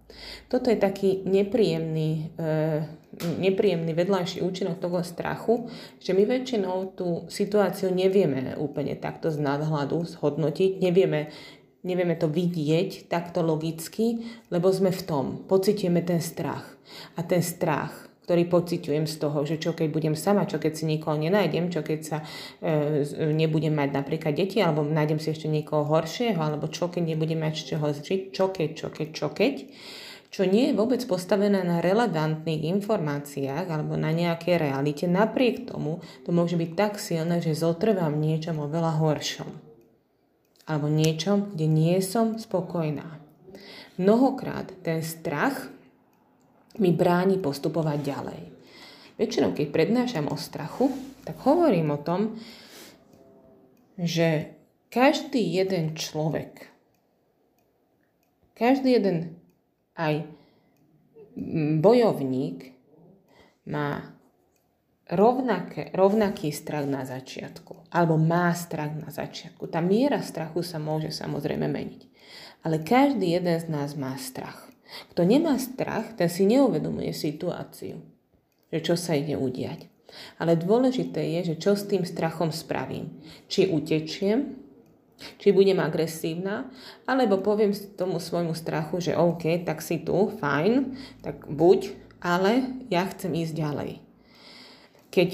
[0.48, 5.70] Toto je taký nepríjemný e, nepríjemný vedľajší účinok toho strachu,
[6.02, 11.30] že my väčšinou tú situáciu nevieme úplne takto z nadhľadu zhodnotiť, nevieme,
[11.86, 16.66] nevieme to vidieť takto logicky, lebo sme v tom, pocitujeme ten strach.
[17.18, 20.88] A ten strach ktorý pociťujem z toho, že čo keď budem sama, čo keď si
[20.88, 22.18] nikoho nenájdem, čo keď sa
[22.64, 23.04] e,
[23.36, 27.52] nebudem mať napríklad deti, alebo nájdem si ešte niekoho horšieho, alebo čo keď nebudem mať
[27.52, 29.68] z čoho žiť, čo keď, čo keď, čo keď, čo
[30.42, 36.58] nie je vôbec postavené na relevantných informáciách alebo na nejakej realite, napriek tomu to môže
[36.58, 39.50] byť tak silné, že zotrvám niečom oveľa horšom.
[40.66, 43.22] Alebo niečom, kde nie som spokojná.
[43.94, 45.70] Mnohokrát ten strach
[46.82, 48.42] mi bráni postupovať ďalej.
[49.14, 50.90] Väčšinou, keď prednášam o strachu,
[51.22, 52.42] tak hovorím o tom,
[53.94, 54.58] že
[54.90, 56.66] každý jeden človek,
[58.58, 59.38] každý jeden
[59.94, 60.26] aj
[61.80, 62.74] bojovník
[63.66, 64.14] má
[65.10, 69.68] rovnaké, rovnaký strach na začiatku, alebo má strach na začiatku.
[69.68, 72.02] Tá miera strachu sa môže samozrejme meniť.
[72.64, 74.72] Ale každý jeden z nás má strach.
[75.12, 78.00] Kto nemá strach, ten si neuvedomuje situáciu,
[78.72, 79.90] že čo sa ide udiať.
[80.38, 83.18] Ale dôležité je, že čo s tým strachom spravím.
[83.50, 84.63] Či utečiem,
[85.38, 86.68] či budem agresívna,
[87.06, 93.06] alebo poviem tomu svojmu strachu, že OK, tak si tu, fajn, tak buď, ale ja
[93.08, 93.90] chcem ísť ďalej.
[95.14, 95.28] Keď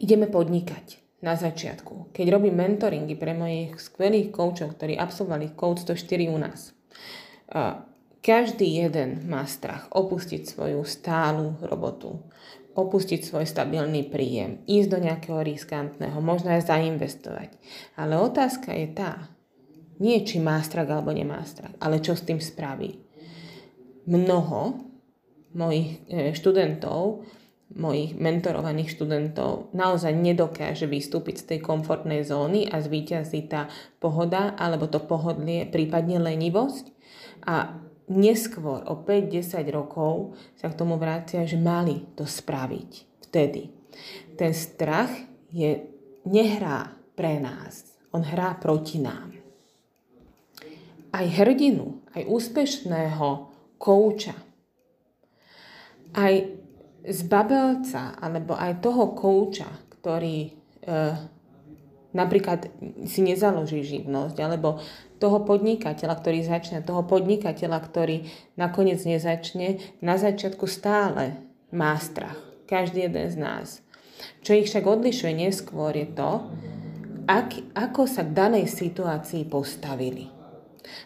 [0.00, 6.32] ideme podnikať na začiatku, keď robím mentoringy pre mojich skvelých koučov, ktorí absolvovali Coach 104
[6.32, 6.60] u nás,
[8.20, 12.20] každý jeden má strach opustiť svoju stálu robotu,
[12.86, 17.56] opustiť svoj stabilný príjem, ísť do nejakého riskantného, možno aj zainvestovať.
[17.96, 19.30] Ale otázka je tá,
[20.00, 22.96] nie či má strach alebo nemá strach, ale čo s tým spraví.
[24.08, 24.90] Mnoho
[25.52, 27.28] mojich e, študentov,
[27.70, 33.70] mojich mentorovaných študentov naozaj nedokáže vystúpiť z tej komfortnej zóny a zvíťazí tá
[34.02, 36.90] pohoda alebo to pohodlie, prípadne lenivosť
[37.46, 37.78] a
[38.10, 42.90] neskôr, o 5-10 rokov, sa k tomu vracia, že mali to spraviť
[43.30, 43.70] vtedy.
[44.34, 45.14] Ten strach
[45.54, 45.86] je,
[46.26, 49.30] nehrá pre nás, on hrá proti nám.
[51.10, 53.28] Aj hrdinu, aj úspešného
[53.78, 54.34] kouča,
[56.14, 56.34] aj
[57.00, 60.50] z babelca, alebo aj toho kouča, ktorý e,
[62.12, 62.68] napríklad
[63.06, 64.82] si nezaloží živnosť, alebo
[65.20, 71.36] toho podnikateľa, ktorý začne, toho podnikateľa, ktorý nakoniec nezačne, na začiatku stále
[71.70, 72.40] má strach.
[72.66, 73.66] Každý jeden z nás.
[74.40, 76.48] Čo ich však odlišuje neskôr je to,
[77.28, 80.40] ak, ako sa k danej situácii postavili.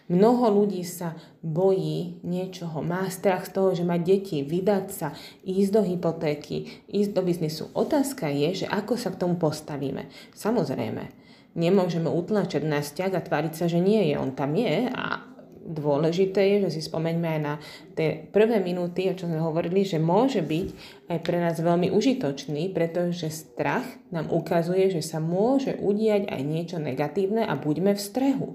[0.09, 1.13] Mnoho ľudí sa
[1.45, 5.13] bojí niečoho, má strach z toho, že má deti, vydať sa,
[5.45, 7.69] ísť do hypotéky, ísť do biznisu.
[7.77, 10.09] Otázka je, že ako sa k tomu postavíme.
[10.33, 11.24] Samozrejme,
[11.55, 14.15] nemôžeme utlačať na vzťah a tváriť sa, že nie je.
[14.19, 17.55] On tam je a dôležité je, že si spomeňme aj na
[17.97, 20.69] tie prvé minúty, o čom sme hovorili, že môže byť
[21.09, 26.77] aj pre nás veľmi užitočný, pretože strach nám ukazuje, že sa môže udiať aj niečo
[26.77, 28.49] negatívne a buďme v strehu.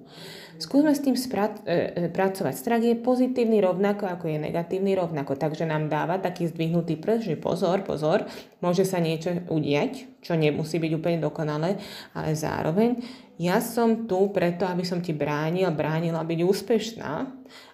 [0.60, 2.52] Skúsme s tým spra- e, e, pracovať.
[2.52, 5.39] Strach je pozitívny rovnako, ako je negatívny rovnako.
[5.39, 8.28] Takže nám dáva taký zdvihnutý prst, že pozor, pozor,
[8.60, 11.80] môže sa niečo udiať, čo nemusí byť úplne dokonalé,
[12.12, 13.00] ale zároveň
[13.39, 17.13] ja som tu preto, aby som ti bránil, bránila byť úspešná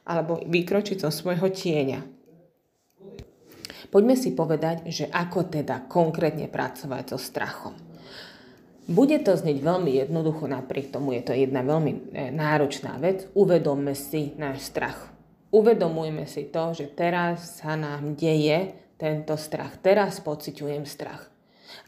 [0.05, 2.05] alebo vykročiť zo svojho tieňa.
[3.89, 7.84] Poďme si povedať, že ako teda konkrétne pracovať so strachom.
[8.85, 13.25] Bude to znieť veľmi jednoducho, napriek tomu je to jedna veľmi e, náročná vec.
[13.33, 15.09] Uvedomme si náš strach.
[15.49, 19.81] Uvedomujme si to, že teraz sa nám deje tento strach.
[19.81, 21.33] Teraz pociťujem strach.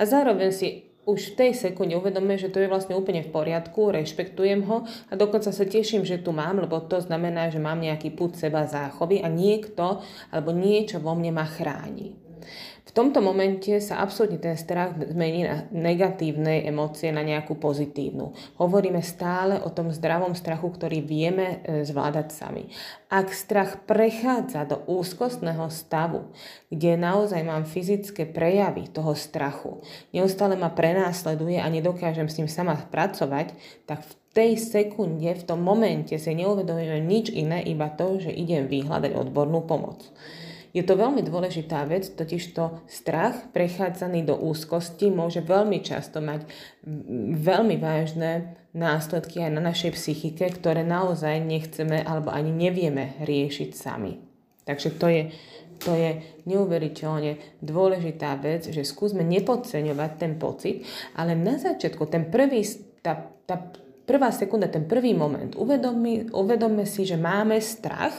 [0.01, 0.67] A zároveň si
[1.07, 5.13] už v tej sekunde uvedomme, že to je vlastne úplne v poriadku, rešpektujem ho a
[5.15, 9.23] dokonca sa teším, že tu mám, lebo to znamená, že mám nejaký put seba záchovy
[9.23, 12.26] a niekto alebo niečo vo mne ma chráni.
[12.87, 18.31] V tomto momente sa absolútne ten strach zmení na negatívne emócie na nejakú pozitívnu.
[18.55, 22.71] Hovoríme stále o tom zdravom strachu, ktorý vieme e, zvládať sami.
[23.11, 26.31] Ak strach prechádza do úzkostného stavu,
[26.71, 29.83] kde naozaj mám fyzické prejavy toho strachu,
[30.15, 33.51] neustále ma prenásleduje a nedokážem s ním sama pracovať,
[33.83, 38.69] tak v tej sekunde, v tom momente si neuvedomujeme nič iné, iba to, že idem
[38.69, 40.07] vyhľadať odbornú pomoc.
[40.75, 46.47] Je to veľmi dôležitá vec, totižto strach prechádzaný do úzkosti môže veľmi často mať
[47.37, 54.19] veľmi vážne následky aj na našej psychike, ktoré naozaj nechceme alebo ani nevieme riešiť sami.
[54.67, 55.23] Takže to je
[55.77, 60.81] to je neuveriteľne dôležitá vec, že skúsme nepodceňovať ten pocit,
[61.13, 62.65] ale na začiatku, ten prvý,
[63.05, 63.61] tá, tá
[64.09, 68.15] prvá sekunda, ten prvý moment, uvedomme, uvedomme si, že máme strach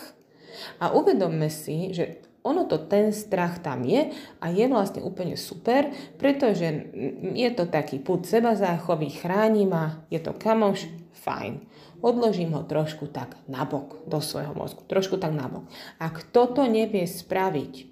[0.78, 4.08] a uvedomme si, že ono to, ten strach tam je
[4.40, 6.88] a je vlastne úplne super, pretože
[7.36, 10.88] je to taký put seba záchový, chráni ma, je to kamoš,
[11.20, 11.68] fajn
[12.00, 14.86] odložím ho trošku tak nabok do svojho mozgu.
[14.86, 15.66] Trošku tak nabok.
[15.98, 17.87] Ak toto nevie spraviť,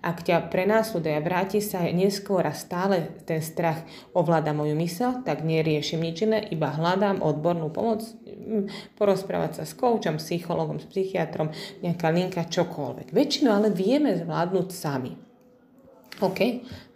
[0.00, 3.84] ak ťa prenásleduje a vráti sa neskôr a stále ten strach
[4.16, 8.04] ovláda moju mysel, tak neriešim nič iné, iba hľadám odbornú pomoc,
[8.96, 11.52] porozprávať sa s koučom, psychologom, s psychiatrom,
[11.84, 13.12] nejaká linka, čokoľvek.
[13.12, 15.12] Väčšinu ale vieme zvládnuť sami.
[16.20, 16.40] OK,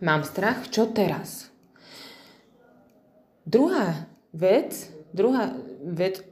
[0.05, 1.49] mám strach, čo teraz?
[3.45, 5.53] Druhá vec, druhá
[5.85, 6.25] vec,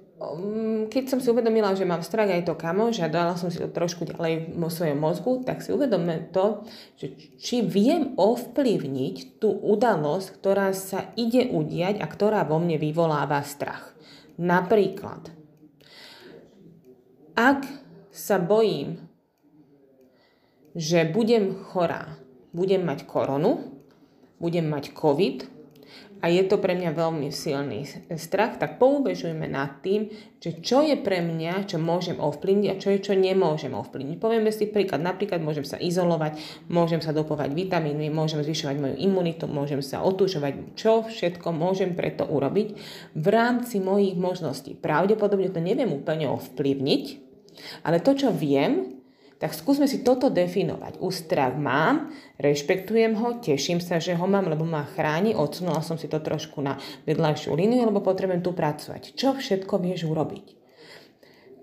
[0.89, 3.71] keď som si uvedomila, že mám strach aj to kamoš a dala som si to
[3.71, 6.67] trošku ďalej vo svojom mozgu, tak si uvedomme to,
[7.01, 13.41] že či viem ovplyvniť tú udalosť, ktorá sa ide udiať a ktorá vo mne vyvoláva
[13.43, 13.95] strach.
[14.41, 15.33] Napríklad,
[17.37, 17.65] ak
[18.13, 19.01] sa bojím,
[20.73, 22.17] že budem chorá,
[22.53, 23.81] budem mať koronu,
[24.41, 25.62] budem mať COVID,
[26.23, 27.83] a je to pre mňa veľmi silný
[28.15, 30.07] strach, tak poubežujme nad tým,
[30.39, 34.23] že čo je pre mňa, čo môžem ovplyvniť a čo je, čo nemôžem ovplyvniť.
[34.23, 36.39] Povieme si príklad, napríklad môžem sa izolovať,
[36.71, 42.23] môžem sa dopovať vitamínmi, môžem zvyšovať moju imunitu, môžem sa otúžovať, čo všetko môžem preto
[42.23, 42.69] urobiť
[43.19, 44.79] v rámci mojich možností.
[44.79, 47.05] Pravdepodobne to neviem úplne ovplyvniť,
[47.83, 48.92] ale to, čo viem,
[49.43, 51.03] tak skúsme si toto definovať.
[51.03, 56.07] Ústrach mám, rešpektujem ho, teším sa, že ho mám, lebo ma chráni, odsunula som si
[56.07, 56.79] to trošku na
[57.11, 59.19] vedľajšiu líniu, lebo potrebujem tu pracovať.
[59.19, 60.63] Čo všetko vieš urobiť?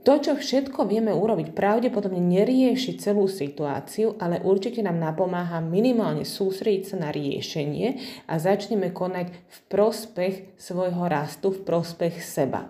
[0.04, 6.84] To, čo všetko vieme urobiť, pravdepodobne nerieši celú situáciu, ale určite nám napomáha minimálne sústrediť
[6.84, 12.68] sa na riešenie a začneme konať v prospech svojho rastu, v prospech seba.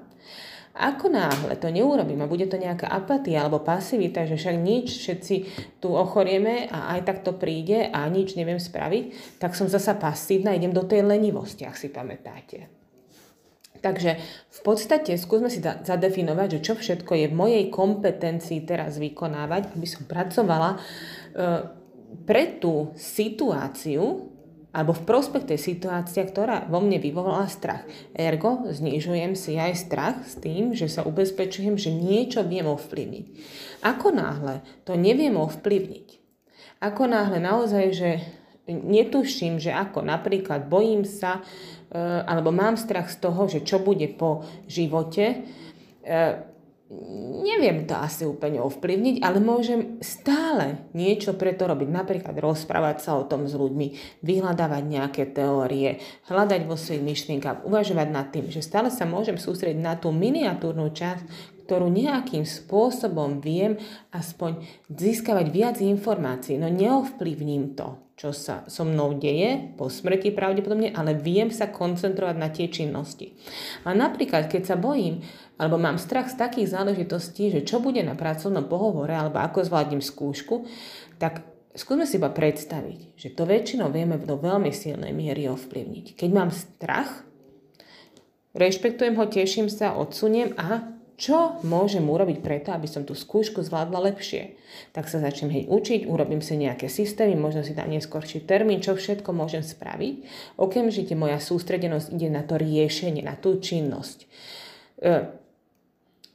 [0.80, 5.36] Ako náhle to neurobím a bude to nejaká apatia alebo pasivita, že však nič, všetci
[5.84, 10.56] tu ochorieme a aj tak to príde a nič neviem spraviť, tak som zasa pasívna,
[10.56, 12.72] idem do tej lenivosti, ak si pamätáte.
[13.80, 14.20] Takže
[14.52, 19.88] v podstate skúsme si zadefinovať, že čo všetko je v mojej kompetencii teraz vykonávať, aby
[19.88, 20.78] som pracovala e,
[22.24, 24.29] pre tú situáciu,
[24.70, 27.90] alebo v prospech tej situácie, ktorá vo mne vyvolala strach.
[28.14, 33.26] Ergo, znižujem si aj strach s tým, že sa ubezpečujem, že niečo viem ovplyvniť.
[33.82, 36.08] Ako náhle to neviem ovplyvniť,
[36.80, 38.10] ako náhle naozaj, že
[38.70, 41.42] netuším, že ako napríklad bojím sa,
[41.90, 45.26] e, alebo mám strach z toho, že čo bude po živote,
[46.06, 46.49] e,
[47.46, 51.86] neviem to asi úplne ovplyvniť, ale môžem stále niečo pre to robiť.
[51.86, 58.08] Napríklad rozprávať sa o tom s ľuďmi, vyhľadávať nejaké teórie, hľadať vo svojich myšlienkach, uvažovať
[58.10, 63.78] nad tým, že stále sa môžem sústrediť na tú miniatúrnu časť, ktorú nejakým spôsobom viem
[64.10, 66.58] aspoň získavať viac informácií.
[66.58, 72.36] No neovplyvním to, čo sa so mnou deje po smrti pravdepodobne, ale viem sa koncentrovať
[72.42, 73.38] na tie činnosti.
[73.86, 75.22] A napríklad, keď sa bojím,
[75.60, 80.00] alebo mám strach z takých záležitostí, že čo bude na pracovnom pohovore, alebo ako zvládnem
[80.00, 80.64] skúšku,
[81.20, 81.44] tak
[81.76, 86.16] skúsme si iba predstaviť, že to väčšinou vieme do veľmi silnej miery ovplyvniť.
[86.16, 87.28] Keď mám strach,
[88.56, 94.08] rešpektujem ho, teším sa, odsuniem a čo môžem urobiť preto, aby som tú skúšku zvládla
[94.08, 94.56] lepšie.
[94.96, 98.96] Tak sa začnem hej učiť, urobím si nejaké systémy, možno si dám neskôrší termín, čo
[98.96, 100.24] všetko môžem spraviť.
[100.56, 104.24] Okamžite moja sústredenosť ide na to riešenie, na tú činnosť.
[104.24, 105.39] E,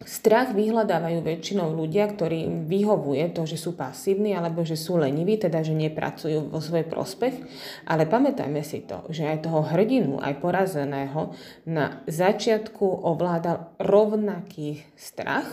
[0.04, 5.64] Strach vyhľadávajú väčšinou ľudia, ktorí vyhovuje to, že sú pasívni alebo že sú leniví, teda
[5.64, 7.34] že nepracujú vo svoj prospech.
[7.88, 11.32] Ale pamätajme si to, že aj toho hrdinu, aj porazeného
[11.64, 15.48] na začiatku ovládal rovnaký strach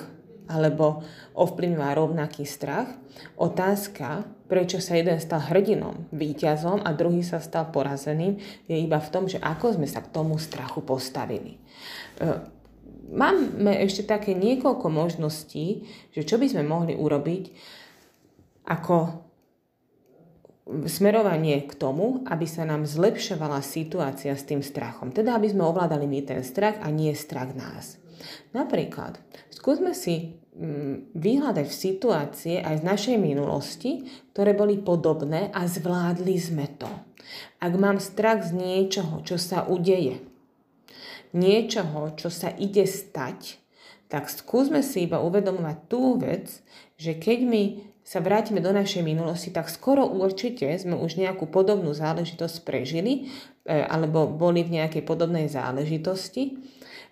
[0.52, 1.00] alebo
[1.32, 2.92] ovplyvňoval rovnaký strach.
[3.40, 8.36] Otázka, prečo sa jeden stal hrdinom, víťazom a druhý sa stal porazeným,
[8.68, 11.56] je iba v tom, že ako sme sa k tomu strachu postavili
[12.20, 12.60] e,
[13.12, 15.86] máme ešte také niekoľko možností,
[16.16, 17.44] že čo by sme mohli urobiť
[18.66, 19.28] ako
[20.88, 25.12] smerovanie k tomu, aby sa nám zlepšovala situácia s tým strachom.
[25.12, 28.00] Teda, aby sme ovládali my ten strach a nie strach nás.
[28.56, 29.18] Napríklad,
[29.52, 36.38] skúsme si mm, vyhľadať v situácie aj z našej minulosti, ktoré boli podobné a zvládli
[36.38, 36.88] sme to.
[37.60, 40.31] Ak mám strach z niečoho, čo sa udeje,
[41.34, 43.62] niečoho, čo sa ide stať,
[44.12, 46.60] tak skúsme si iba uvedomovať tú vec,
[47.00, 47.64] že keď mi
[48.02, 53.32] sa vrátime do našej minulosti, tak skoro určite sme už nejakú podobnú záležitosť prežili
[53.64, 56.60] e, alebo boli v nejakej podobnej záležitosti.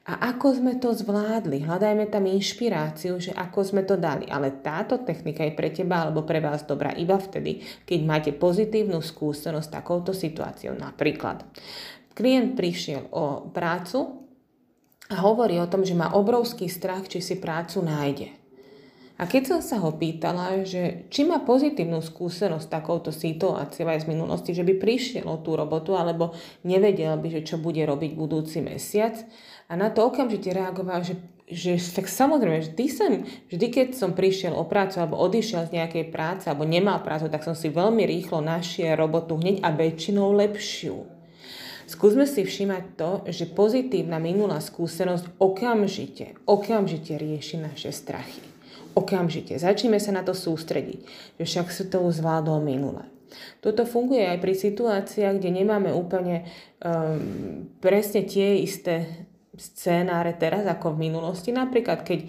[0.10, 1.62] A ako sme to zvládli?
[1.62, 4.26] Hľadajme tam inšpiráciu, že ako sme to dali.
[4.26, 9.06] Ale táto technika je pre teba alebo pre vás dobrá iba vtedy, keď máte pozitívnu
[9.06, 10.74] skúsenosť s takouto situáciou.
[10.74, 11.46] Napríklad,
[12.20, 14.28] klient prišiel o prácu
[15.08, 18.36] a hovorí o tom, že má obrovský strach, či si prácu nájde.
[19.20, 24.08] A keď som sa ho pýtala, že či má pozitívnu skúsenosť s takouto situáciou aj
[24.08, 28.16] z minulosti, že by prišiel o tú robotu alebo nevedel by, že čo bude robiť
[28.16, 29.20] budúci mesiac,
[29.70, 33.12] a na to okamžite reagoval, že, že tak samozrejme, vždy, som,
[33.54, 37.46] vždy keď som prišiel o prácu alebo odišiel z nejakej práce alebo nemal prácu, tak
[37.46, 41.19] som si veľmi rýchlo našiel robotu hneď a väčšinou lepšiu.
[41.90, 48.50] Skúsme si všímať to, že pozitívna minulá skúsenosť okamžite, okamžite rieši naše strachy
[48.98, 49.56] okamžite.
[49.56, 51.00] Začneme sa na to sústrediť,
[51.40, 53.06] že však sa to už zvládol minule.
[53.62, 56.50] Toto funguje aj pri situáciách, kde nemáme úplne
[56.82, 61.54] um, presne tie isté scénáre teraz ako v minulosti.
[61.54, 62.26] Napríklad, keď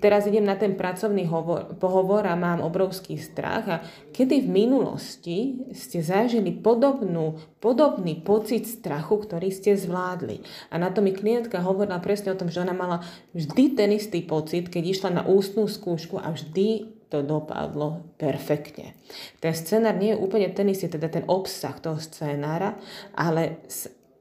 [0.00, 3.76] teraz idem na ten pracovný hovor, pohovor a mám obrovský strach a
[4.12, 5.38] kedy v minulosti
[5.72, 10.44] ste zažili podobnú, podobný pocit strachu, ktorý ste zvládli.
[10.70, 14.22] A na to mi klientka hovorila presne o tom, že ona mala vždy ten istý
[14.22, 18.98] pocit, keď išla na ústnú skúšku a vždy to dopadlo perfektne.
[19.38, 22.74] Ten scenár nie je úplne ten istý, teda ten obsah toho scenára,
[23.14, 23.62] ale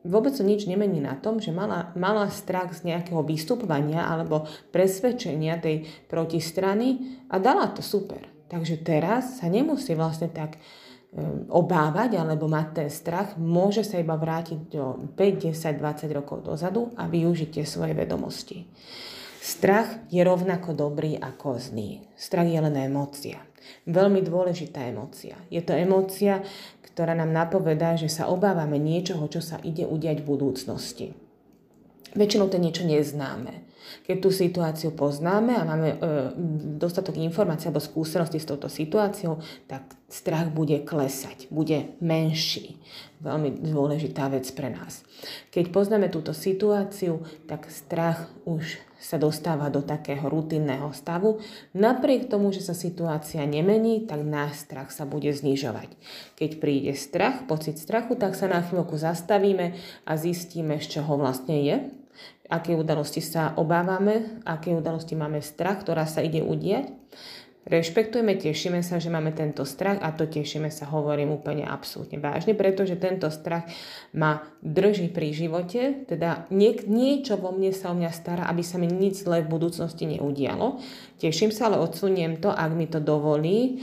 [0.06, 5.58] vôbec to nič nemení na tom, že mala, mala strach z nejakého vystupovania alebo presvedčenia
[5.58, 8.22] tej protistrany a dala to super.
[8.46, 10.62] Takže teraz sa nemusí vlastne tak
[11.12, 16.46] um, obávať alebo mať ten strach, môže sa iba vrátiť do 5, 10, 20 rokov
[16.46, 18.70] dozadu a využiť tie svoje vedomosti.
[19.46, 22.02] Strach je rovnako dobrý ako zlý.
[22.18, 23.46] Strach je len emócia.
[23.86, 25.38] Veľmi dôležitá emócia.
[25.54, 26.42] Je to emócia,
[26.96, 31.08] ktorá nám napovedá, že sa obávame niečoho, čo sa ide udiať v budúcnosti.
[32.16, 33.68] Väčšinou to niečo neznáme.
[34.08, 35.98] Keď tú situáciu poznáme a máme e,
[36.80, 42.80] dostatok informácií alebo skúsenosti s touto situáciou, tak strach bude klesať, bude menší.
[43.20, 45.04] Veľmi dôležitá vec pre nás.
[45.52, 51.44] Keď poznáme túto situáciu, tak strach už sa dostáva do takého rutinného stavu.
[51.76, 55.92] Napriek tomu, že sa situácia nemení, tak náš strach sa bude znižovať.
[56.40, 59.76] Keď príde strach, pocit strachu, tak sa na chvíľku zastavíme
[60.08, 61.76] a zistíme, z čoho vlastne je,
[62.48, 66.94] aké udalosti sa obávame, aké udalosti máme strach, ktorá sa ide udiať
[67.66, 72.54] rešpektujeme, tešíme sa, že máme tento strach a to tešíme sa, hovorím úplne absolútne vážne,
[72.54, 73.66] pretože tento strach
[74.14, 78.78] ma drží pri živote, teda nie, niečo vo mne sa o mňa stará, aby sa
[78.78, 80.78] mi nič zlé v budúcnosti neudialo.
[81.18, 83.82] Teším sa, ale odsuniem to, ak mi to dovolí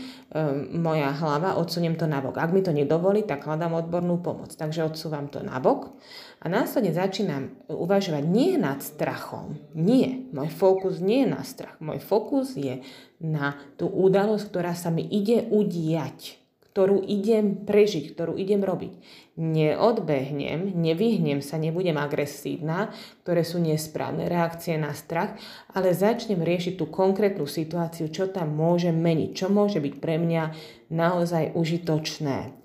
[0.72, 2.40] moja hlava, odsuniem to nabok.
[2.40, 4.56] Ak mi to nedovolí, tak hľadám odbornú pomoc.
[4.56, 5.92] Takže odsúvam to nabok
[6.40, 9.60] a následne začínam uvažovať nie nad strachom.
[9.76, 10.24] Nie.
[10.32, 11.76] Môj fokus nie je na strach.
[11.78, 12.80] Môj fokus je
[13.20, 16.41] na tú udalosť, ktorá sa mi ide udiať
[16.72, 18.96] ktorú idem prežiť, ktorú idem robiť.
[19.36, 25.36] Neodbehnem, nevyhnem sa, nebudem agresívna, ktoré sú nesprávne reakcie na strach,
[25.76, 30.44] ale začnem riešiť tú konkrétnu situáciu, čo tam môže meniť, čo môže byť pre mňa
[30.88, 32.56] naozaj užitočné.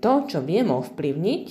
[0.00, 1.46] To, čo viem ovplyvniť,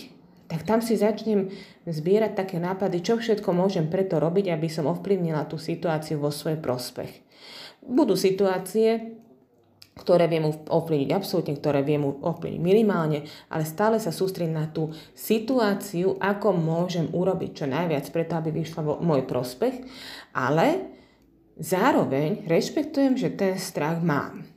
[0.49, 1.53] tak tam si začnem
[1.85, 6.57] zbierať také nápady, čo všetko môžem preto robiť, aby som ovplyvnila tú situáciu vo svoj
[6.57, 7.21] prospech.
[7.85, 9.13] Budú situácie,
[9.99, 16.15] ktoré viem ovplyvniť absolútne, ktoré viem ovplyvniť minimálne, ale stále sa sústrediť na tú situáciu,
[16.23, 19.83] ako môžem urobiť čo najviac preto, aby vyšla vo môj prospech,
[20.31, 20.95] ale
[21.59, 24.47] zároveň rešpektujem, že ten strach mám.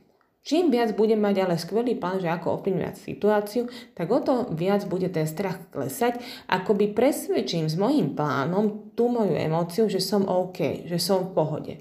[0.43, 3.63] Čím viac budem mať ale skvelý plán, že ako ovplyvňovať situáciu,
[3.95, 6.19] tak o to viac bude ten strach klesať,
[6.51, 11.73] akoby presvedčím s mojím plánom tú moju emóciu, že som OK, že som v pohode.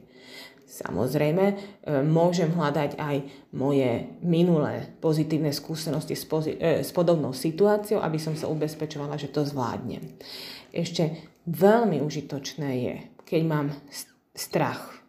[0.73, 1.55] Samozrejme, e,
[2.01, 3.17] môžem hľadať aj
[3.53, 9.29] moje minulé pozitívne skúsenosti s, pozi- e, s podobnou situáciou, aby som sa ubezpečovala, že
[9.29, 10.01] to zvládnem.
[10.73, 12.95] Ešte veľmi užitočné je,
[13.29, 13.67] keď mám
[14.33, 15.03] strach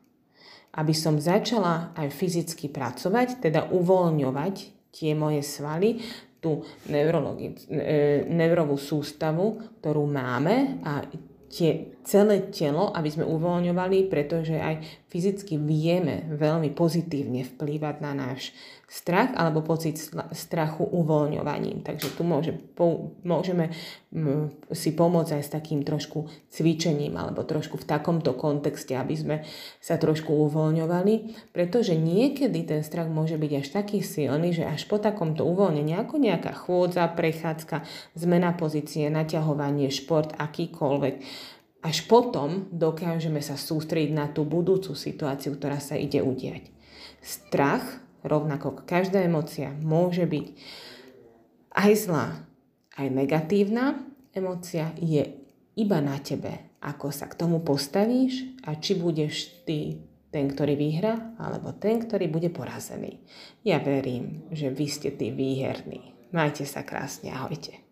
[0.74, 4.55] aby som začala aj fyzicky pracovať, teda uvoľňovať
[4.89, 6.01] tie moje svaly,
[6.43, 11.05] tú e, neurovú sústavu, ktorú máme a
[11.47, 18.49] tie celé telo, aby sme uvoľňovali, pretože aj fyzicky vieme veľmi pozitívne vplývať na náš
[18.89, 19.97] strach alebo pocit
[20.34, 21.86] strachu uvoľňovaním.
[21.86, 23.70] Takže tu môže, po, môžeme
[24.70, 29.36] si pomôcť aj s takým trošku cvičením alebo trošku v takomto kontexte, aby sme
[29.82, 31.14] sa trošku uvoľňovali,
[31.53, 36.22] pretože niekedy ten strach môže byť až taký silný, že až po takomto uvoľnení, ako
[36.22, 41.16] nejaká chôdza, prechádzka, zmena pozície, naťahovanie, šport, akýkoľvek,
[41.84, 46.72] až potom dokážeme sa sústrediť na tú budúcu situáciu, ktorá sa ide udiať.
[47.20, 47.84] Strach,
[48.24, 50.48] rovnako každá emocia, môže byť
[51.76, 52.48] aj zlá,
[52.96, 54.00] aj negatívna
[54.32, 55.28] emocia, je
[55.76, 61.38] iba na tebe, ako sa k tomu postavíš a či budeš ty ten, ktorý vyhra,
[61.38, 63.22] alebo ten, ktorý bude porazený.
[63.62, 66.34] Ja verím, že vy ste tí výherní.
[66.34, 67.83] Majte sa krásne, ahojte.